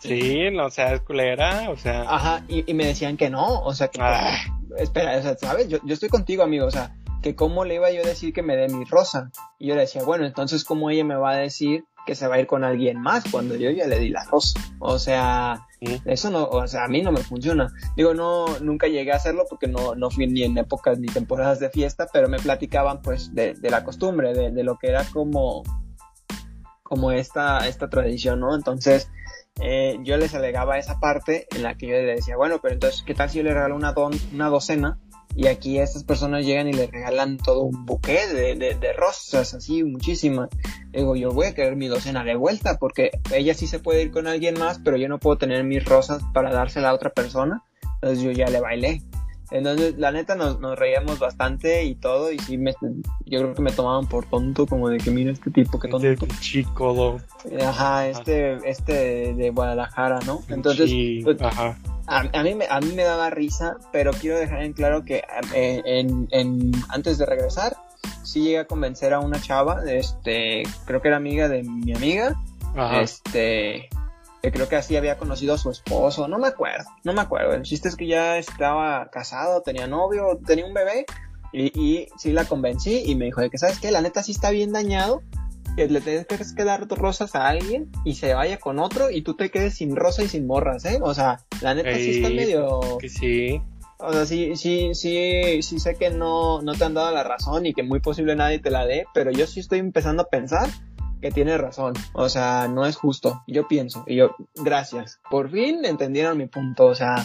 [0.00, 2.02] sí, no seas culera, o sea.
[2.02, 4.00] Ajá, y, me decían que no, o sea, que.
[4.02, 4.36] Ah.
[4.76, 5.68] Espera, o sea, ¿sabes?
[5.68, 8.42] Yo, yo estoy contigo, amigo, o sea, que cómo le iba yo a decir que
[8.42, 9.30] me dé mi rosa.
[9.58, 12.36] Y yo le decía, bueno, entonces, ¿cómo ella me va a decir que se va
[12.36, 14.60] a ir con alguien más cuando yo ya le di la rosa.
[14.78, 15.66] O sea,
[16.04, 17.72] eso no, o sea, a mí no me funciona.
[17.96, 21.60] Digo, no, nunca llegué a hacerlo porque no, no fui ni en épocas ni temporadas
[21.60, 25.62] de fiesta, pero me platicaban pues de, de la costumbre, de, lo que era como,
[26.82, 28.54] como esta, esta tradición, ¿no?
[28.54, 29.10] Entonces,
[29.60, 33.02] eh, yo les alegaba esa parte en la que yo le decía, bueno, pero entonces,
[33.02, 34.98] ¿qué tal si yo le regalo una, don, una docena
[35.36, 39.82] y aquí estas personas llegan y le regalan todo un buque de, de, rosas, así,
[39.82, 40.48] muchísimas.
[40.92, 44.10] Digo, yo voy a querer mi docena de vuelta porque ella sí se puede ir
[44.12, 47.64] con alguien más, pero yo no puedo tener mis rosas para dársela a otra persona.
[47.94, 49.02] Entonces yo ya le bailé.
[49.50, 52.72] Entonces, la neta, nos, nos reíamos bastante y todo, y sí, me,
[53.26, 56.08] yo creo que me tomaban por tonto, como de que mira este tipo, que tonto.
[56.08, 57.18] Este chico,
[57.60, 60.42] Ajá, este, este de Guadalajara, ¿no?
[60.48, 60.90] Entonces,
[61.24, 65.04] pues, ajá a, mí me, a mí me daba risa, pero quiero dejar en claro
[65.04, 67.76] que eh, en, en, antes de regresar,
[68.22, 72.34] sí llegué a convencer a una chava, este, creo que era amiga de mi amiga,
[73.00, 73.88] este,
[74.42, 77.54] que creo que así había conocido a su esposo, no me acuerdo, no me acuerdo.
[77.54, 81.06] El chiste es que ya estaba casado, tenía novio, tenía un bebé,
[81.52, 83.90] y, y sí la convencí y me dijo de que, ¿sabes qué?
[83.92, 85.22] La neta sí está bien dañado,
[85.76, 89.34] que le tienes que dar rosas a alguien y se vaya con otro y tú
[89.34, 90.98] te quedes sin rosa y sin morras, ¿eh?
[91.02, 92.98] O sea, la neta sí está medio...
[92.98, 93.60] Que sí.
[93.98, 97.66] O sea, sí, sí, sí, sí sé que no, no te han dado la razón
[97.66, 100.68] y que muy posible nadie te la dé, pero yo sí estoy empezando a pensar
[101.24, 101.94] que tienes razón.
[102.12, 103.42] O sea, no es justo.
[103.46, 104.04] Yo pienso.
[104.06, 105.20] Y yo, gracias.
[105.30, 106.84] Por fin entendieron mi punto.
[106.84, 107.24] O sea,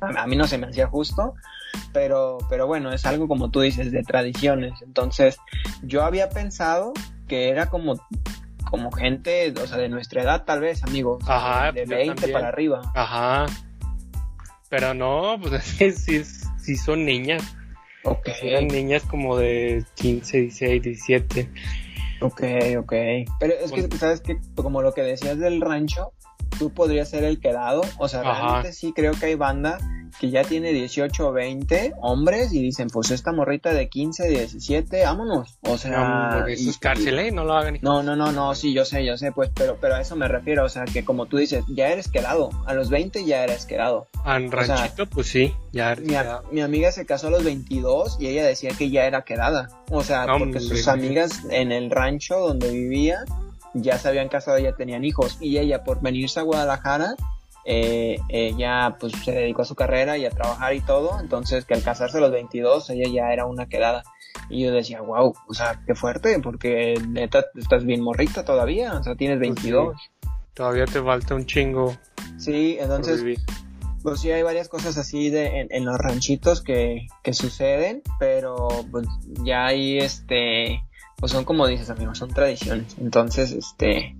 [0.00, 1.34] a mí no se me hacía justo.
[1.92, 4.72] Pero, pero bueno, es algo como tú dices, de tradiciones.
[4.80, 5.36] Entonces,
[5.82, 6.94] yo había pensado
[7.30, 7.94] que era como
[8.68, 11.24] como gente, o sea, de nuestra edad tal vez, amigos.
[11.26, 11.72] Ajá.
[11.72, 12.82] De 20 para arriba.
[12.94, 13.46] Ajá.
[14.68, 17.42] Pero no, pues es que sí, son niñas.
[18.04, 18.28] Ok.
[18.42, 21.50] Eran niñas como de 15, 16, 17.
[22.20, 22.42] Ok,
[22.78, 22.92] ok.
[23.38, 26.12] Pero es que, ¿sabes que Como lo que decías del rancho,
[26.58, 27.82] tú podrías ser el quedado.
[27.98, 29.78] O sea, realmente sí creo que hay banda
[30.18, 35.04] que ya tiene 18 o 20 hombres y dicen, pues esta morrita de 15, 17,
[35.04, 35.58] vámonos.
[35.62, 37.30] O sea, eso es cárcel, ¿eh?
[37.30, 37.78] No lo hagan.
[37.82, 40.28] No, no, no, no, sí, yo sé, yo sé, pues, pero, pero a eso me
[40.28, 43.66] refiero, o sea, que como tú dices, ya eres quedado, a los 20 ya eres
[43.66, 44.08] quedado.
[44.26, 46.44] En ranchito, pues sí, ya eres mi, quedado.
[46.50, 49.68] mi amiga se casó a los 22 y ella decía que ya era quedada.
[49.90, 53.24] O sea, porque sus amigas en el rancho donde vivía
[53.74, 57.14] ya se habían casado, ya tenían hijos y ella por venirse a Guadalajara
[57.64, 61.74] eh, ella pues se dedicó a su carrera y a trabajar y todo, entonces que
[61.74, 64.02] al casarse a los 22 ella ya era una quedada.
[64.48, 69.02] Y yo decía, wow, o sea, qué fuerte, porque neta estás bien morrita todavía, o
[69.02, 69.86] sea, tienes 22.
[69.86, 71.96] Pues todavía te falta un chingo.
[72.38, 73.24] Sí, entonces,
[74.02, 79.06] pues sí hay varias cosas así de, en, los ranchitos que, que suceden, pero pues
[79.42, 80.82] ya ahí, este,
[81.16, 82.96] pues son como dices, amigos, son tradiciones.
[82.98, 84.16] Entonces, este,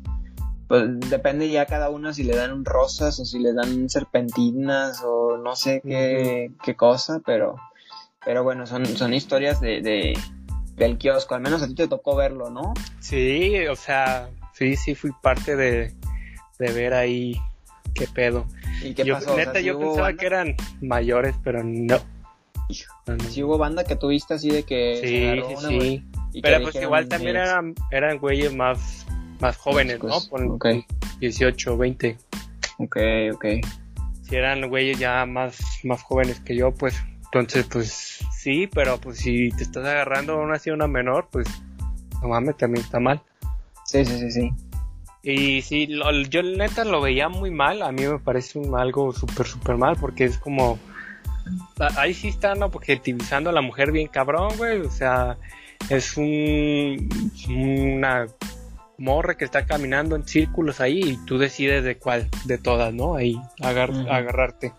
[0.70, 5.36] pues depende ya cada una si le dan rosas o si le dan serpentinas o
[5.36, 7.56] no sé qué, qué cosa, pero,
[8.24, 10.16] pero bueno, son, son historias de, de,
[10.76, 12.72] del kiosco, al menos a ti te tocó verlo, ¿no?
[13.00, 15.92] Sí, o sea, sí, sí fui parte de,
[16.60, 17.34] de ver ahí
[17.92, 18.46] qué pedo.
[18.80, 19.36] ¿Y qué pasó?
[19.36, 21.98] Neta, yo pensaba que eran mayores, pero no.
[23.28, 25.00] Si hubo banda que tuviste así de que...
[25.02, 26.40] Sí, sí, sí.
[26.40, 29.04] Pero pues igual también eran, eran güeyes más
[29.41, 30.18] más jóvenes, ¿no?
[30.28, 30.84] Con
[31.20, 32.16] 18, 20.
[32.78, 32.97] Ok,
[33.34, 33.45] ok.
[34.22, 39.18] Si eran güeyes ya más, más jóvenes que yo, pues entonces pues sí, pero pues
[39.18, 41.47] si te estás agarrando a una así una menor, pues
[42.22, 43.22] no mames, también está mal.
[43.84, 44.51] Sí, sí, sí, sí.
[45.22, 45.88] Y sí,
[46.30, 49.97] yo neta lo veía muy mal, a mí me parece un, algo súper, súper mal,
[50.01, 50.78] porque es como...
[51.97, 55.36] Ahí sí están objetivizando a la mujer bien cabrón, güey, o sea,
[55.88, 57.09] es un,
[57.49, 58.26] una
[59.01, 63.16] morra que está caminando en círculos ahí y tú decides de cuál, de todas, ¿no?
[63.16, 64.74] Ahí, agarrarte.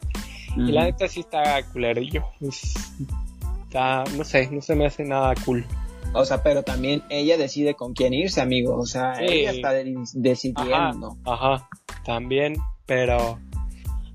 [0.55, 5.65] Y la neta sí está culerillo, está, no sé, no se me hace nada cool.
[6.13, 8.75] O sea, pero también ella decide con quién irse, amigo.
[8.75, 9.71] O sea, ella está
[10.13, 11.17] decidiendo.
[11.25, 11.67] Ajá,
[12.05, 13.39] también, pero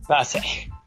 [0.09, 0.41] no sé,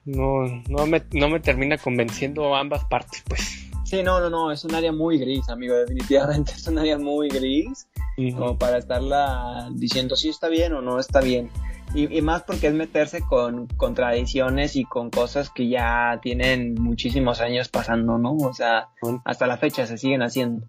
[0.05, 3.65] no, no, me, no me termina convenciendo ambas partes, pues.
[3.83, 7.27] Sí, no, no, no, es un área muy gris, amigo, definitivamente es un área muy
[7.27, 7.87] gris,
[8.33, 11.49] como para estarla diciendo si está bien o no está bien.
[11.93, 16.75] Y, y, más porque es meterse con, con tradiciones y con cosas que ya tienen
[16.75, 18.33] muchísimos años pasando, ¿no?
[18.33, 18.89] O sea,
[19.25, 20.67] hasta la fecha se siguen haciendo.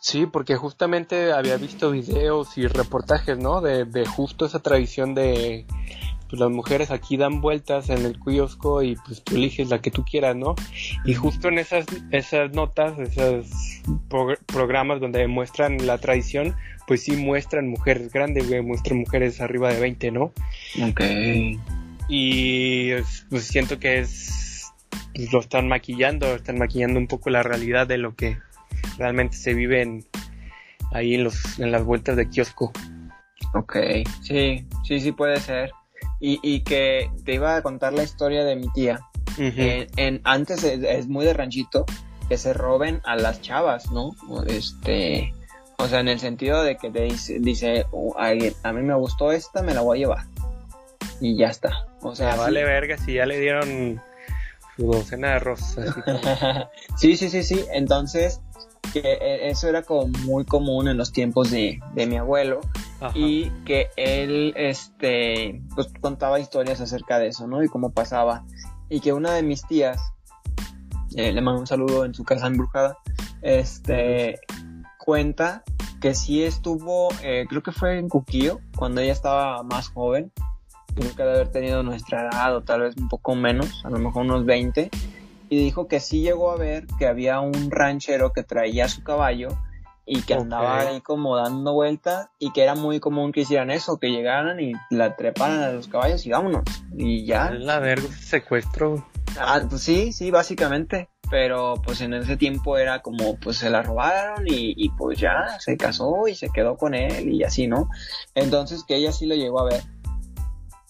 [0.00, 3.60] Sí, porque justamente había visto videos y reportajes, ¿no?
[3.60, 5.66] De, de justo esa tradición de
[6.28, 9.90] pues las mujeres aquí dan vueltas en el kiosco y pues tú eliges la que
[9.90, 10.54] tú quieras, ¿no?
[11.04, 13.46] Y justo en esas, esas notas, esos
[14.46, 16.54] programas donde muestran la tradición,
[16.86, 20.32] pues sí muestran mujeres grandes, güey, muestran mujeres arriba de 20, ¿no?
[20.88, 21.00] Ok.
[22.08, 22.92] Y
[23.30, 24.72] pues siento que es,
[25.14, 28.38] pues, lo están maquillando, están maquillando un poco la realidad de lo que
[28.98, 30.02] realmente se vive
[30.92, 32.72] ahí en, los, en las vueltas de kiosco.
[33.54, 33.76] Ok,
[34.22, 35.70] sí, sí, sí puede ser.
[36.20, 39.00] Y, y que te iba a contar la historia de mi tía.
[39.36, 41.86] en, antes es, muy de ranchito
[42.28, 44.10] que se roben a las chavas, ¿no?
[44.46, 45.32] Este,
[45.78, 49.32] o sea, en el sentido de que te dice, dice oh, a mí me gustó
[49.32, 50.26] esta, me la voy a llevar.
[51.20, 51.86] Y ya está.
[52.02, 54.00] O sea, vale verga si ya le dieron
[54.76, 55.94] su docena de rosas.
[56.96, 57.64] sí, sí, sí, sí.
[57.72, 58.40] Entonces,
[58.92, 62.60] que e, eso era como muy común en los tiempos de, mi abuelo
[63.14, 68.44] y que él este pues contaba historias acerca de eso no y cómo pasaba.
[68.88, 70.00] Y que una de mis tías
[71.14, 72.98] eh, le mando un saludo en su casa embrujada
[73.42, 74.40] este
[74.98, 75.62] cuenta
[76.00, 80.32] que sí estuvo eh, creo que fue en Cuquillo cuando ella estaba más joven.
[80.94, 83.98] Creo que de haber tenido nuestra edad o tal vez un poco menos a lo
[83.98, 84.90] mejor unos 20
[85.50, 89.48] y dijo que sí llegó a ver que había un ranchero que traía su caballo
[90.08, 93.98] y que andaba ahí como dando vueltas y que era muy común que hicieran eso,
[93.98, 96.64] que llegaran y la treparan a los caballos y vámonos.
[96.96, 97.50] Y ya.
[97.50, 99.06] La verga, secuestro.
[99.38, 101.10] Ah, pues sí, sí, básicamente.
[101.30, 105.58] Pero pues en ese tiempo era como pues se la robaron y, y pues ya
[105.58, 107.90] se casó y se quedó con él y así, ¿no?
[108.34, 109.82] Entonces que ella sí lo llegó a ver.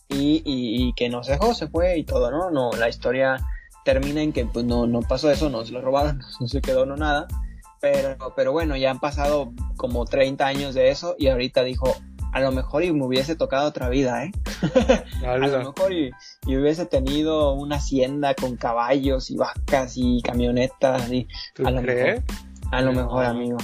[0.08, 2.50] Y, y, y que no se dejó, se fue y todo, ¿no?
[2.50, 3.36] No, la historia
[3.84, 6.86] termina en que pues no, no pasó eso, no se lo robaron, no se quedó
[6.86, 7.26] no nada.
[7.80, 11.94] Pero, pero bueno, ya han pasado como 30 años de eso y ahorita dijo,
[12.32, 14.32] a lo mejor y me hubiese tocado otra vida, ¿eh?
[15.26, 16.10] a lo mejor y,
[16.46, 21.26] hubiese tenido una hacienda con caballos y vacas y camionetas y
[21.64, 22.22] a lo mejor,
[22.70, 23.58] a lo mejor, amigo.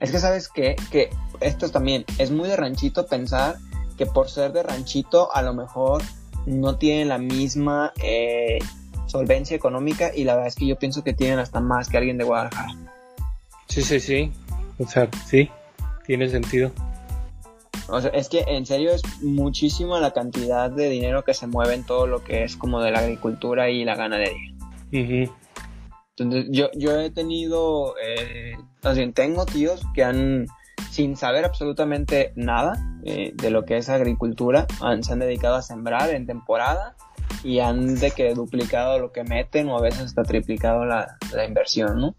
[0.00, 0.76] Es que sabes qué?
[0.90, 1.10] que
[1.40, 3.56] esto también es muy de ranchito pensar
[3.96, 6.02] que por ser de ranchito a lo mejor
[6.46, 8.58] no tienen la misma eh,
[9.06, 12.18] solvencia económica y la verdad es que yo pienso que tienen hasta más que alguien
[12.18, 12.74] de Guadalajara.
[13.68, 14.32] Sí, sí, sí.
[14.78, 15.50] O sea, sí,
[16.06, 16.70] tiene sentido.
[17.88, 21.74] O sea, es que en serio es muchísima la cantidad de dinero que se mueve
[21.74, 24.52] en todo lo que es como de la agricultura y la ganadería.
[24.90, 28.56] Entonces, yo, yo he tenido, eh,
[29.14, 30.46] tengo tíos que han,
[30.90, 32.72] sin saber absolutamente nada
[33.04, 34.66] eh, de lo que es agricultura,
[35.00, 36.96] se han dedicado a sembrar en temporada
[37.44, 42.00] y han de que duplicado lo que meten o a veces hasta triplicado la, inversión,
[42.00, 42.14] ¿no?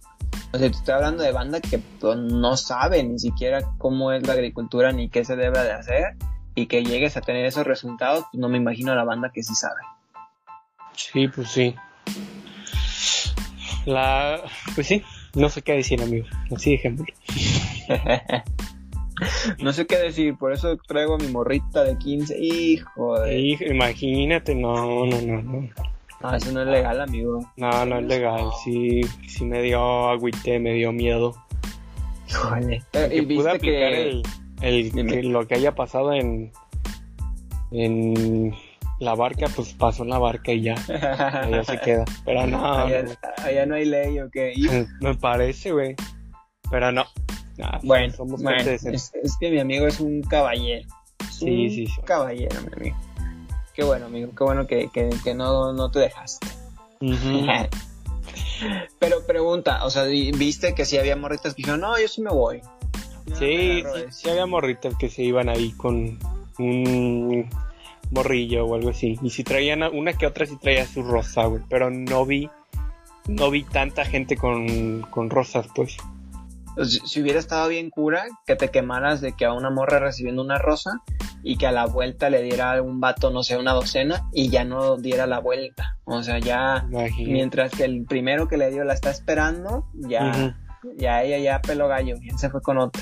[0.54, 4.26] O sea, te estoy hablando de banda que pues, no sabe ni siquiera cómo es
[4.26, 6.16] la agricultura ni qué se debe de hacer
[6.56, 9.44] y que llegues a tener esos resultados, pues no me imagino a la banda que
[9.44, 9.82] sí sabe.
[10.96, 11.76] Sí, pues sí.
[13.86, 14.42] La,
[14.74, 15.04] pues sí,
[15.36, 16.26] no sé qué decir, amigo.
[16.54, 17.06] Así ejemplo.
[19.60, 22.38] no sé qué decir, por eso traigo a mi morrita de 15.
[22.40, 23.40] Hijo de.
[23.70, 25.70] imagínate, no, no, no, no.
[26.22, 27.52] No, eso no es legal, amigo.
[27.58, 28.50] No, no es legal.
[28.64, 31.36] Sí, sí me dio agüite, me dio miedo.
[32.28, 32.84] Híjole.
[33.12, 34.22] ¿Y viste que...
[34.62, 36.52] El, lo que haya pasado en.
[37.72, 38.56] En
[39.00, 40.76] la barca, pues pasó en la barca y ya.
[40.88, 42.06] ya se queda.
[42.26, 42.66] Pero no.
[42.66, 44.54] Allá, no hay ley o qué.
[45.02, 45.96] Me parece, güey.
[46.72, 47.06] Pero no,
[47.84, 48.14] bueno,
[48.66, 50.88] es, que mi amigo es un caballero.
[51.32, 52.02] Sí, sí, sí.
[52.06, 52.98] Caballero, mi amigo.
[53.78, 54.32] Qué bueno, amigo.
[54.36, 56.48] Qué bueno que, que, no, no te dejaste.
[59.00, 62.32] Pero pregunta, o sea, viste que si había morritas que dijeron, no, yo sí me
[62.32, 62.60] voy.
[63.38, 66.18] sí, sí, había morritas que se iban ahí con
[66.58, 67.48] un
[68.10, 69.20] morrillo o algo así.
[69.22, 71.62] Y si traían una que otra sí traía su rosa, güey.
[71.70, 72.50] Pero no vi,
[73.28, 75.98] no vi tanta gente con, con rosas, pues.
[76.74, 77.00] pues.
[77.06, 80.58] Si hubiera estado bien cura, que te quemaras de que a una morra recibiendo una
[80.58, 81.04] rosa
[81.48, 84.66] y que a la vuelta le diera un vato, no sé, una docena y ya
[84.66, 85.98] no diera la vuelta.
[86.04, 86.86] O sea, ya,
[87.18, 90.58] mientras que el primero que le dio la está esperando, ya,
[90.98, 93.02] ya ella ya peló gallo, y se fue con otro.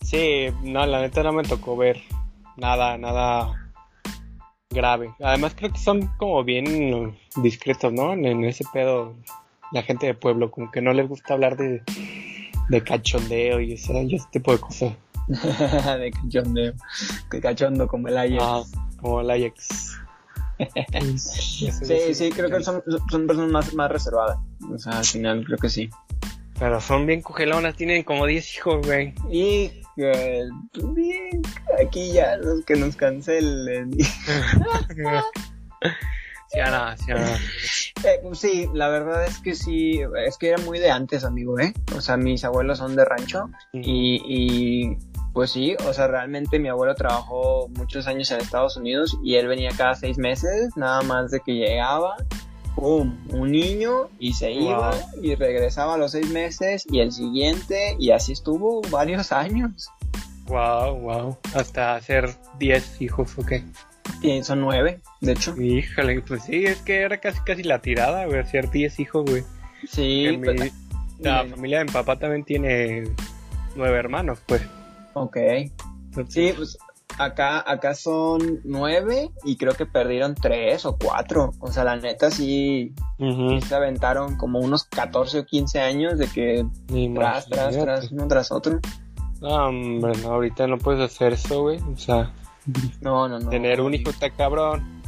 [0.00, 2.00] Sí, no, la neta no me tocó ver
[2.56, 3.72] nada, nada
[4.70, 5.12] grave.
[5.20, 8.14] Además creo que son como bien discretos, ¿no?
[8.14, 9.14] En, ese pedo,
[9.72, 11.82] la gente de pueblo, como que no les gusta hablar de,
[12.70, 13.92] de cachondeo y ese,
[14.30, 14.94] tipo de cosas.
[15.98, 16.74] de cachondeo,
[17.30, 18.40] de cachondo como el Ajax.
[18.42, 18.62] Ah,
[19.00, 19.98] como el Ajax.
[21.16, 24.38] sí, sí, creo que son, son personas más, más reservadas.
[24.72, 25.90] O sea, al final creo que sí.
[26.58, 29.12] Pero son bien cogelonas, tienen como 10 hijos, güey.
[29.30, 31.42] Y bien,
[31.84, 33.92] aquí ya los que nos cancelen.
[36.50, 40.90] sí, Ana, sí, eh, sí, la verdad es que sí, es que era muy de
[40.90, 41.74] antes, amigo, ¿eh?
[41.94, 44.96] O sea, mis abuelos son de rancho y, y
[45.36, 49.48] pues sí, o sea, realmente mi abuelo trabajó muchos años en Estados Unidos y él
[49.48, 52.16] venía cada seis meses, nada más de que llegaba
[52.74, 53.18] ¡pum!
[53.28, 58.12] Un niño y se iba y regresaba a los seis meses y el siguiente y
[58.12, 59.90] así estuvo varios años.
[60.46, 61.36] Wow, wow.
[61.54, 63.52] Hasta hacer diez hijos, ok.
[64.22, 65.54] Y son nueve, de hecho.
[65.60, 69.44] Híjole, pues sí, es que era casi casi la tirada, güey, hacer diez hijos, güey.
[69.86, 70.72] Sí, pues,
[71.18, 73.04] la familia de mi papá también tiene
[73.74, 74.62] nueve hermanos, pues.
[75.18, 75.38] Ok.
[76.28, 76.76] sí, pues
[77.18, 81.52] acá, acá son nueve y creo que perdieron tres o cuatro.
[81.60, 82.94] O sea, la neta sí,
[83.66, 86.66] se aventaron como unos 14 o 15 años de que
[87.14, 88.78] tras, tras, tras, uno tras otro.
[89.40, 91.78] No, hombre, no, ahorita no puedes hacer eso, güey.
[91.78, 92.34] O sea,
[93.00, 93.48] no, no, no.
[93.48, 95.02] Tener un hijo está cabrón.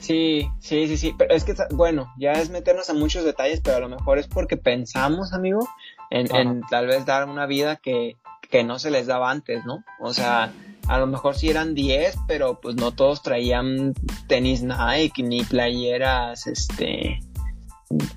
[0.00, 1.14] Sí, sí, sí, sí.
[1.16, 4.26] Pero es que, bueno, ya es meternos a muchos detalles, pero a lo mejor es
[4.26, 5.66] porque pensamos, amigo,
[6.10, 8.16] en, en tal vez dar una vida que,
[8.54, 9.82] que no se les daba antes, ¿no?
[9.98, 10.52] O sea,
[10.86, 13.94] a lo mejor sí eran 10, pero pues no todos traían
[14.28, 17.18] tenis Nike ni playeras este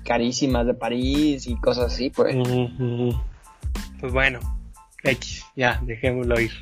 [0.04, 2.36] carísimas de París y cosas así, pues.
[3.98, 4.38] Pues bueno,
[5.02, 6.52] X, ya, dejémoslo ir.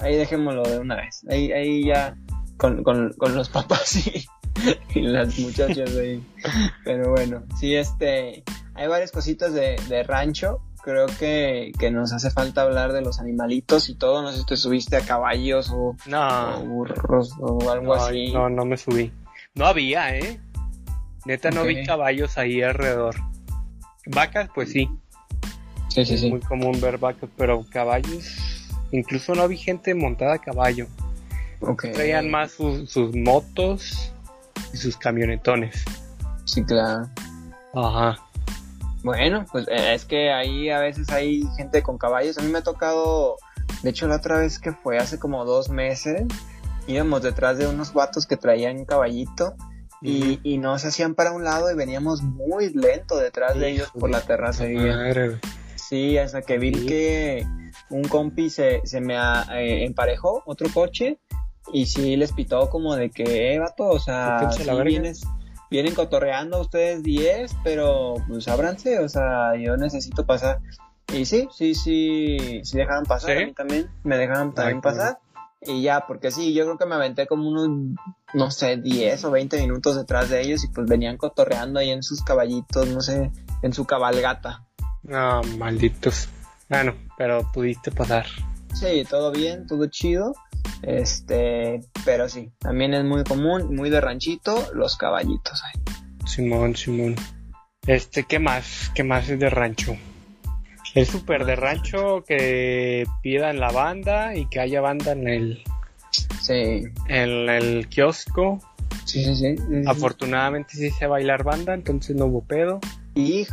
[0.00, 1.22] Ahí dejémoslo de una vez.
[1.28, 2.16] Ahí, ahí ya
[2.56, 4.26] con, con, con los papás y,
[4.94, 6.24] y las muchachas ahí.
[6.86, 12.30] Pero bueno, sí, este, hay varias cositas de, de rancho creo que, que, nos hace
[12.30, 14.22] falta hablar de los animalitos y todo.
[14.22, 15.96] No sé si te subiste a caballos o,
[16.64, 18.32] burros o algo así.
[18.32, 19.12] No, no me subí.
[19.56, 20.40] No había, ¿eh?
[21.24, 23.16] Neta, no vi caballos ahí alrededor.
[24.06, 24.88] Vacas, pues sí.
[25.88, 26.30] Sí, sí, sí.
[26.30, 28.36] Muy común ver vacas, pero caballos.
[28.92, 30.86] Incluso no vi gente montada a caballo.
[31.60, 31.92] Okay.
[31.92, 34.12] Traían más sus motos
[34.72, 35.84] y sus camionetones.
[36.44, 37.08] Sí, claro.
[37.74, 38.25] Ajá.
[39.06, 42.38] Bueno, pues eh, es que ahí a veces hay gente con caballos.
[42.38, 43.36] A mí me ha tocado,
[43.84, 46.24] de hecho la otra vez que fue hace como dos meses,
[46.88, 49.54] íbamos detrás de unos vatos que traían un caballito
[50.02, 54.10] y, y nos hacían para un lado y veníamos muy lento detrás de ellos por
[54.10, 55.38] la terracería.
[55.76, 57.46] Sí, hasta que vi que
[57.90, 61.20] un compi se, se me eh, emparejó otro coche
[61.72, 65.22] y sí les pitó como de que, eh, vato, o sea, si vienes,
[65.70, 70.60] vienen cotorreando ustedes 10, pero pues ábranse, o sea, yo necesito pasar.
[71.12, 75.18] Y sí, sí, sí, sí dejaron pasar, a mí también, me dejaron también pasar.
[75.62, 77.96] Y ya, porque sí, yo creo que me aventé como unos,
[78.34, 82.02] no sé, 10 o 20 minutos detrás de ellos y pues venían cotorreando ahí en
[82.02, 84.64] sus caballitos, no sé, en su cabalgata.
[85.02, 86.28] No, malditos.
[86.68, 88.26] Bueno, pero pudiste pasar.
[88.78, 90.34] Sí, todo bien, todo chido.
[90.82, 95.80] Este, pero sí, también es muy común, muy de ranchito, los caballitos ahí.
[96.26, 97.16] Simón, Simón.
[97.86, 98.90] Este, ¿qué más?
[98.94, 99.96] ¿Qué más es de rancho?
[100.94, 105.62] Es súper de rancho que pidan la banda y que haya banda en el.
[106.42, 106.84] Sí.
[107.08, 108.60] En el kiosco.
[109.06, 109.62] Sí, sí, sí.
[109.86, 112.80] Afortunadamente sí sé bailar banda, entonces no hubo pedo.
[113.14, 113.46] Y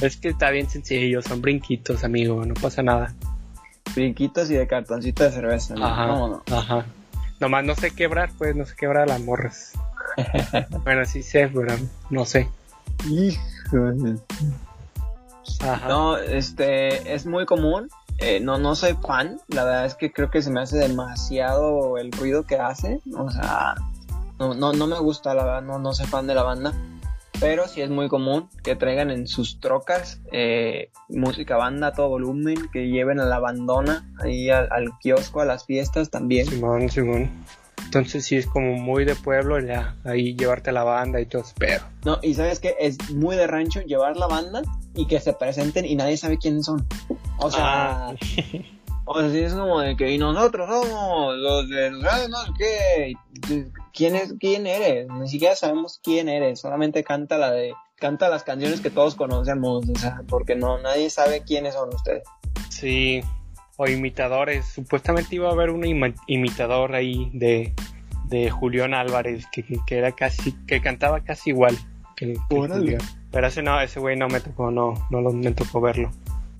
[0.00, 3.14] es que está bien sencillo, son brinquitos, amigo, no pasa nada
[3.94, 5.74] brinquitos y de cartoncito de cerveza.
[5.80, 6.86] Ajá, no, ajá.
[7.40, 9.72] Nomás no sé quebrar, pues, no sé quebrar las morras.
[10.84, 11.74] bueno, sí sé, pero
[12.10, 12.48] no sé.
[15.60, 15.88] Ajá.
[15.88, 17.88] No, este, es muy común.
[18.18, 19.40] Eh, no, no soy fan.
[19.48, 23.00] La verdad es que creo que se me hace demasiado el ruido que hace.
[23.16, 23.76] O sea,
[24.38, 26.72] no, no, no me gusta, la verdad, no, no soy fan de la banda.
[27.40, 32.08] Pero sí es muy común que traigan en sus trocas eh, música banda a todo
[32.08, 36.46] volumen, que lleven a la bandona ahí al, kiosco, a las fiestas también.
[36.46, 37.30] Simón, Simón.
[37.84, 41.84] Entonces sí es como muy de pueblo ya, ahí llevarte la banda y todo, pero...
[42.04, 44.62] No, y sabes que es muy de rancho llevar la banda
[44.94, 46.86] y que se presenten y nadie sabe quiénes son.
[47.38, 48.08] O sea...
[48.08, 48.14] Ah.
[49.10, 53.14] O sea, es como de que, y nosotros somos los de, no sé qué,
[53.98, 55.08] ¿quién, es, quién eres?
[55.10, 59.90] Ni siquiera sabemos quién eres, solamente canta la de, canta las canciones que todos conocemos,
[59.90, 62.22] o sea, porque no, nadie sabe quiénes son ustedes.
[62.68, 63.20] Sí,
[63.76, 67.74] o imitadores, supuestamente iba a haber un imitador ahí de,
[68.26, 71.76] de Julián Álvarez, que, que, era casi, que cantaba casi igual
[72.16, 72.98] que, que
[73.32, 76.12] Pero ese no, ese güey no me tocó, no, no me tocó verlo.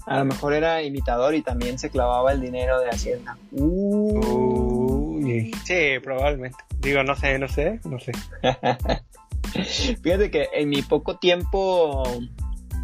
[0.06, 3.36] A lo mejor era imitador y también se clavaba el dinero de Hacienda.
[5.64, 6.58] Sí, probablemente.
[6.80, 8.12] Digo, no sé, no sé, no sé.
[10.02, 12.02] Fíjate que en mi poco tiempo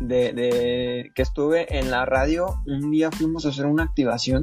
[0.01, 4.41] de, que estuve en la radio, un día fuimos a hacer una activación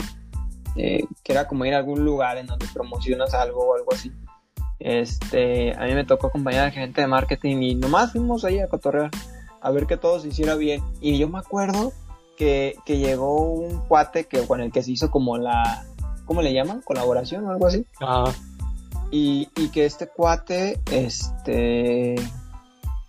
[0.76, 4.12] eh, que era como ir a algún lugar en donde promocionas algo o algo así.
[4.80, 8.68] Este, a mí me tocó acompañar a gente de marketing y nomás fuimos ahí a
[8.68, 9.12] cotorrear
[9.62, 10.82] a ver que todo se hiciera bien.
[10.99, 11.93] Y yo me acuerdo
[12.36, 15.86] que, llegó un cuate que, con el que se hizo como la,
[16.32, 16.79] ¿cómo le llaman?
[16.79, 17.86] Colaboración o algo así.
[17.99, 18.32] Ah.
[19.11, 22.15] Y, y que este cuate, este,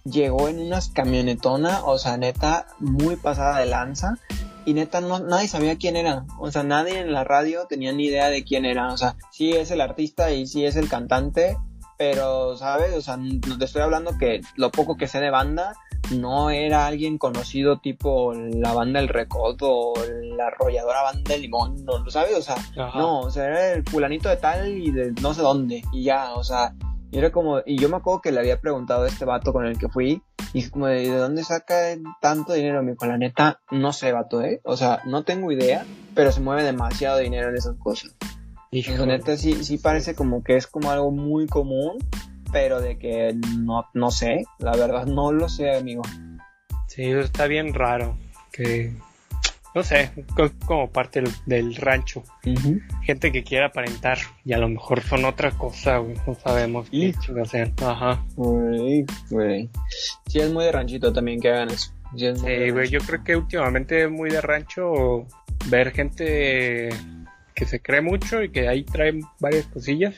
[0.03, 4.19] llegó en unas camionetonas, o sea, neta, muy pasada de lanza.
[4.65, 6.25] Y neta, no, nadie sabía quién era.
[6.41, 8.93] O sea, nadie en la radio tenía ni idea de quién era.
[8.93, 11.57] O sea, sí es el artista y sí es el cantante,
[12.03, 12.97] pero, ¿sabes?
[12.97, 15.75] O sea, te estoy hablando que lo poco que sé de banda,
[16.11, 19.95] no era alguien conocido tipo la banda El Recodo o
[20.37, 22.11] la arrolladora banda El Limón, ¿no?
[22.11, 22.37] ¿Sabes?
[22.37, 25.85] O sea, no, o sea, era el fulanito de tal y de no sé dónde,
[25.93, 26.75] y ya, o sea,
[27.13, 29.65] y era como, y yo me acuerdo que le había preguntado a este vato con
[29.65, 30.21] el que fui,
[30.53, 31.77] y como, ¿de, dónde saca
[32.21, 32.83] tanto dinero?
[32.83, 34.61] Me dijo, la neta, no sé, vato, ¿eh?
[34.65, 35.87] O sea, no tengo idea,
[36.17, 38.13] pero se mueve demasiado dinero en esas cosas.
[38.75, 41.99] Y la neta sí, sí parece como que es como algo muy común,
[42.53, 46.01] pero de que no, no sé, la verdad no lo sé, amigo.
[46.89, 48.17] Sí, está bien raro,
[48.51, 48.95] que
[49.75, 50.11] no sé,
[50.65, 52.23] como parte del, rancho.
[53.03, 57.73] Gente que quiere aparentar y a lo mejor son otra cosa, no sabemos qué hacer.
[57.85, 58.25] Ajá.
[60.29, 61.93] Sí, es muy de ranchito también que hagan eso.
[62.17, 65.27] Sí, güey, yo creo que últimamente es muy de rancho
[65.69, 66.89] ver gente
[67.63, 70.17] que se cree mucho y que ahí traen varias cosillas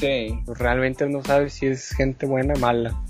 [0.00, 0.42] Sí.
[0.44, 3.00] Pues realmente no sabes si es gente buena o mala.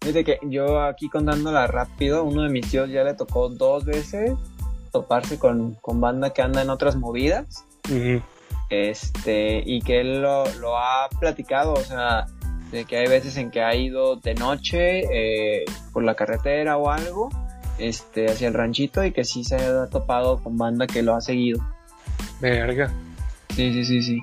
[0.00, 4.32] Fíjate que yo aquí contándola rápido, uno de mis tíos ya le tocó dos veces
[4.92, 7.64] toparse con, banda que anda en otras movidas.
[8.70, 12.26] Este, y que él lo, ha platicado, o sea,
[12.72, 16.90] de que hay veces en que ha ido de noche eh, por la carretera o
[16.90, 17.28] algo,
[17.78, 21.20] este, hacia el ranchito y que sí se ha topado con banda que lo ha
[21.20, 21.60] seguido.
[22.40, 22.90] Verga.
[23.54, 24.22] Sí, sí, sí, sí.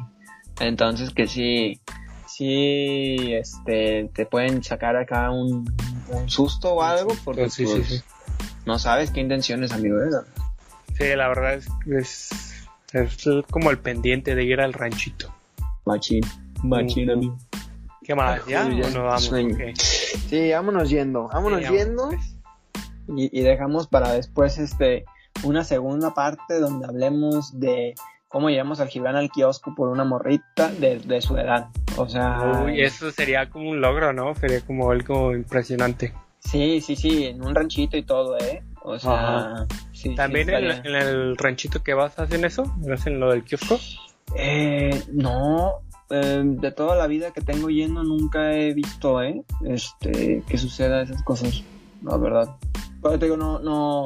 [0.59, 1.80] Entonces que sí,
[2.28, 5.72] sí, este, te pueden sacar acá un,
[6.26, 8.03] susto o algo porque pues,
[8.65, 9.97] no sabes qué intenciones, amigo.
[9.97, 10.26] ¿verdad?
[10.97, 11.70] Sí, la verdad es,
[12.93, 15.34] es, como el pendiente de ir al ranchito.
[15.86, 16.22] Machín,
[16.63, 17.38] machín, amigo.
[18.03, 18.45] ¿Qué más?
[18.47, 18.68] ¿Ya?
[18.70, 18.89] ¿Ya?
[18.99, 19.32] vamos?
[20.30, 22.09] Sí, vámonos yendo, vámonos yendo.
[23.15, 25.05] Y, y dejamos para después este
[25.44, 27.96] una segunda parte donde hablemos de
[28.28, 31.68] cómo llevamos al Gibran al kiosco por una morrita de, su edad.
[31.98, 32.64] O sea.
[32.66, 34.36] Uy, eso sería como un logro, ¿no?
[34.36, 36.14] Sería como algo impresionante.
[36.40, 38.64] Sí, sí, sí, en un ranchito y todo, ¿eh?
[38.84, 39.66] O sea.
[39.92, 42.64] Sí, ¿También en, el ranchito que vas hacen eso?
[42.92, 43.80] ¿Hacen lo del kiosco?
[44.36, 45.82] Eh, no.
[46.10, 49.44] Eh, de toda la vida que tengo yendo nunca he visto, ¿eh?
[49.66, 51.64] Este, que suceda esas cosas.
[52.02, 52.56] La verdad.
[53.02, 54.04] Pero te digo, no, no,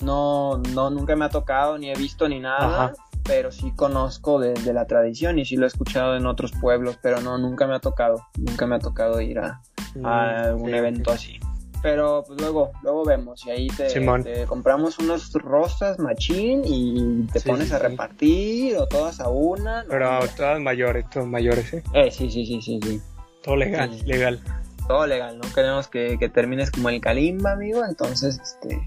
[0.00, 2.92] no, no, nunca me ha tocado, ni he visto ni nada
[3.26, 7.20] pero sí conozco de, la tradición y sí lo he escuchado en otros pueblos, pero
[7.20, 9.60] no, nunca me ha tocado, nunca me ha tocado ir a,
[9.94, 11.38] mm, algún evento así.
[11.82, 17.72] Pero pues luego, luego vemos y ahí te, compramos unos rosas machín y te pones
[17.72, 19.84] a repartir o todas a una.
[19.88, 21.82] Pero todas mayores, todas mayores, ¿eh?
[21.92, 22.10] ¿eh?
[22.10, 23.00] sí, sí, sí, sí, sí.
[23.42, 24.40] Todo legal, legal.
[24.88, 28.82] Todo legal, no queremos que, termines como el Kalimba, amigo, entonces, este...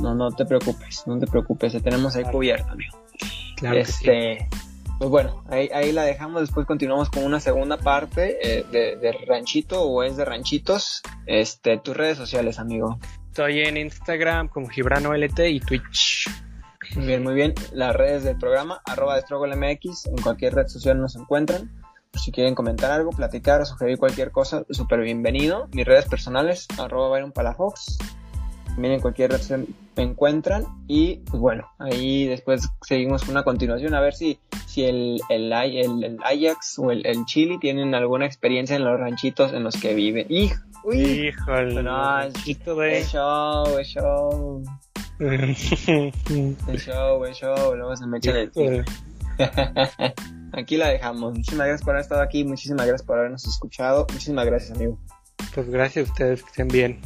[0.00, 3.02] no, no te preocupes, no te preocupes, te tenemos ahí cubierto, amigo
[3.70, 4.48] este,
[4.98, 6.42] Pues bueno, ahí, la dejamos.
[6.42, 11.02] Después continuamos con una segunda parte eh, de, Ranchito o es de Ranchitos.
[11.26, 12.98] Este, tus redes sociales, amigo.
[13.28, 16.28] Estoy en Instagram como Gibrano LT y Twitch.
[16.96, 17.54] Muy bien, muy bien.
[17.72, 21.70] Las redes del programa, arroba MX, en cualquier red social nos encuentran.
[22.14, 25.68] Si quieren comentar algo, platicar o sugerir cualquier cosa, súper bienvenido.
[25.72, 27.98] Mis redes personales, arroba Byron Palafox.
[28.66, 29.40] También en cualquier red
[29.96, 30.64] me encuentran.
[30.88, 35.52] Y pues bueno, ahí después seguimos con una continuación a ver si, si el, el,
[35.52, 39.94] el, Ajax o el, el Chile tienen alguna experiencia en los ranchitos en los que
[39.94, 40.26] viven.
[40.30, 40.62] ¡Hijo!
[40.90, 41.82] Híjole.
[41.82, 42.32] No, es
[43.12, 44.62] show, es show.
[45.20, 47.76] es show, es show.
[47.76, 48.84] Luego se me echa el.
[50.52, 51.32] aquí la dejamos.
[51.34, 52.44] Muchísimas gracias por haber estado aquí.
[52.44, 54.06] Muchísimas gracias por habernos escuchado.
[54.10, 54.98] Muchísimas gracias, amigo.
[55.54, 57.00] Pues gracias a ustedes, que estén bien.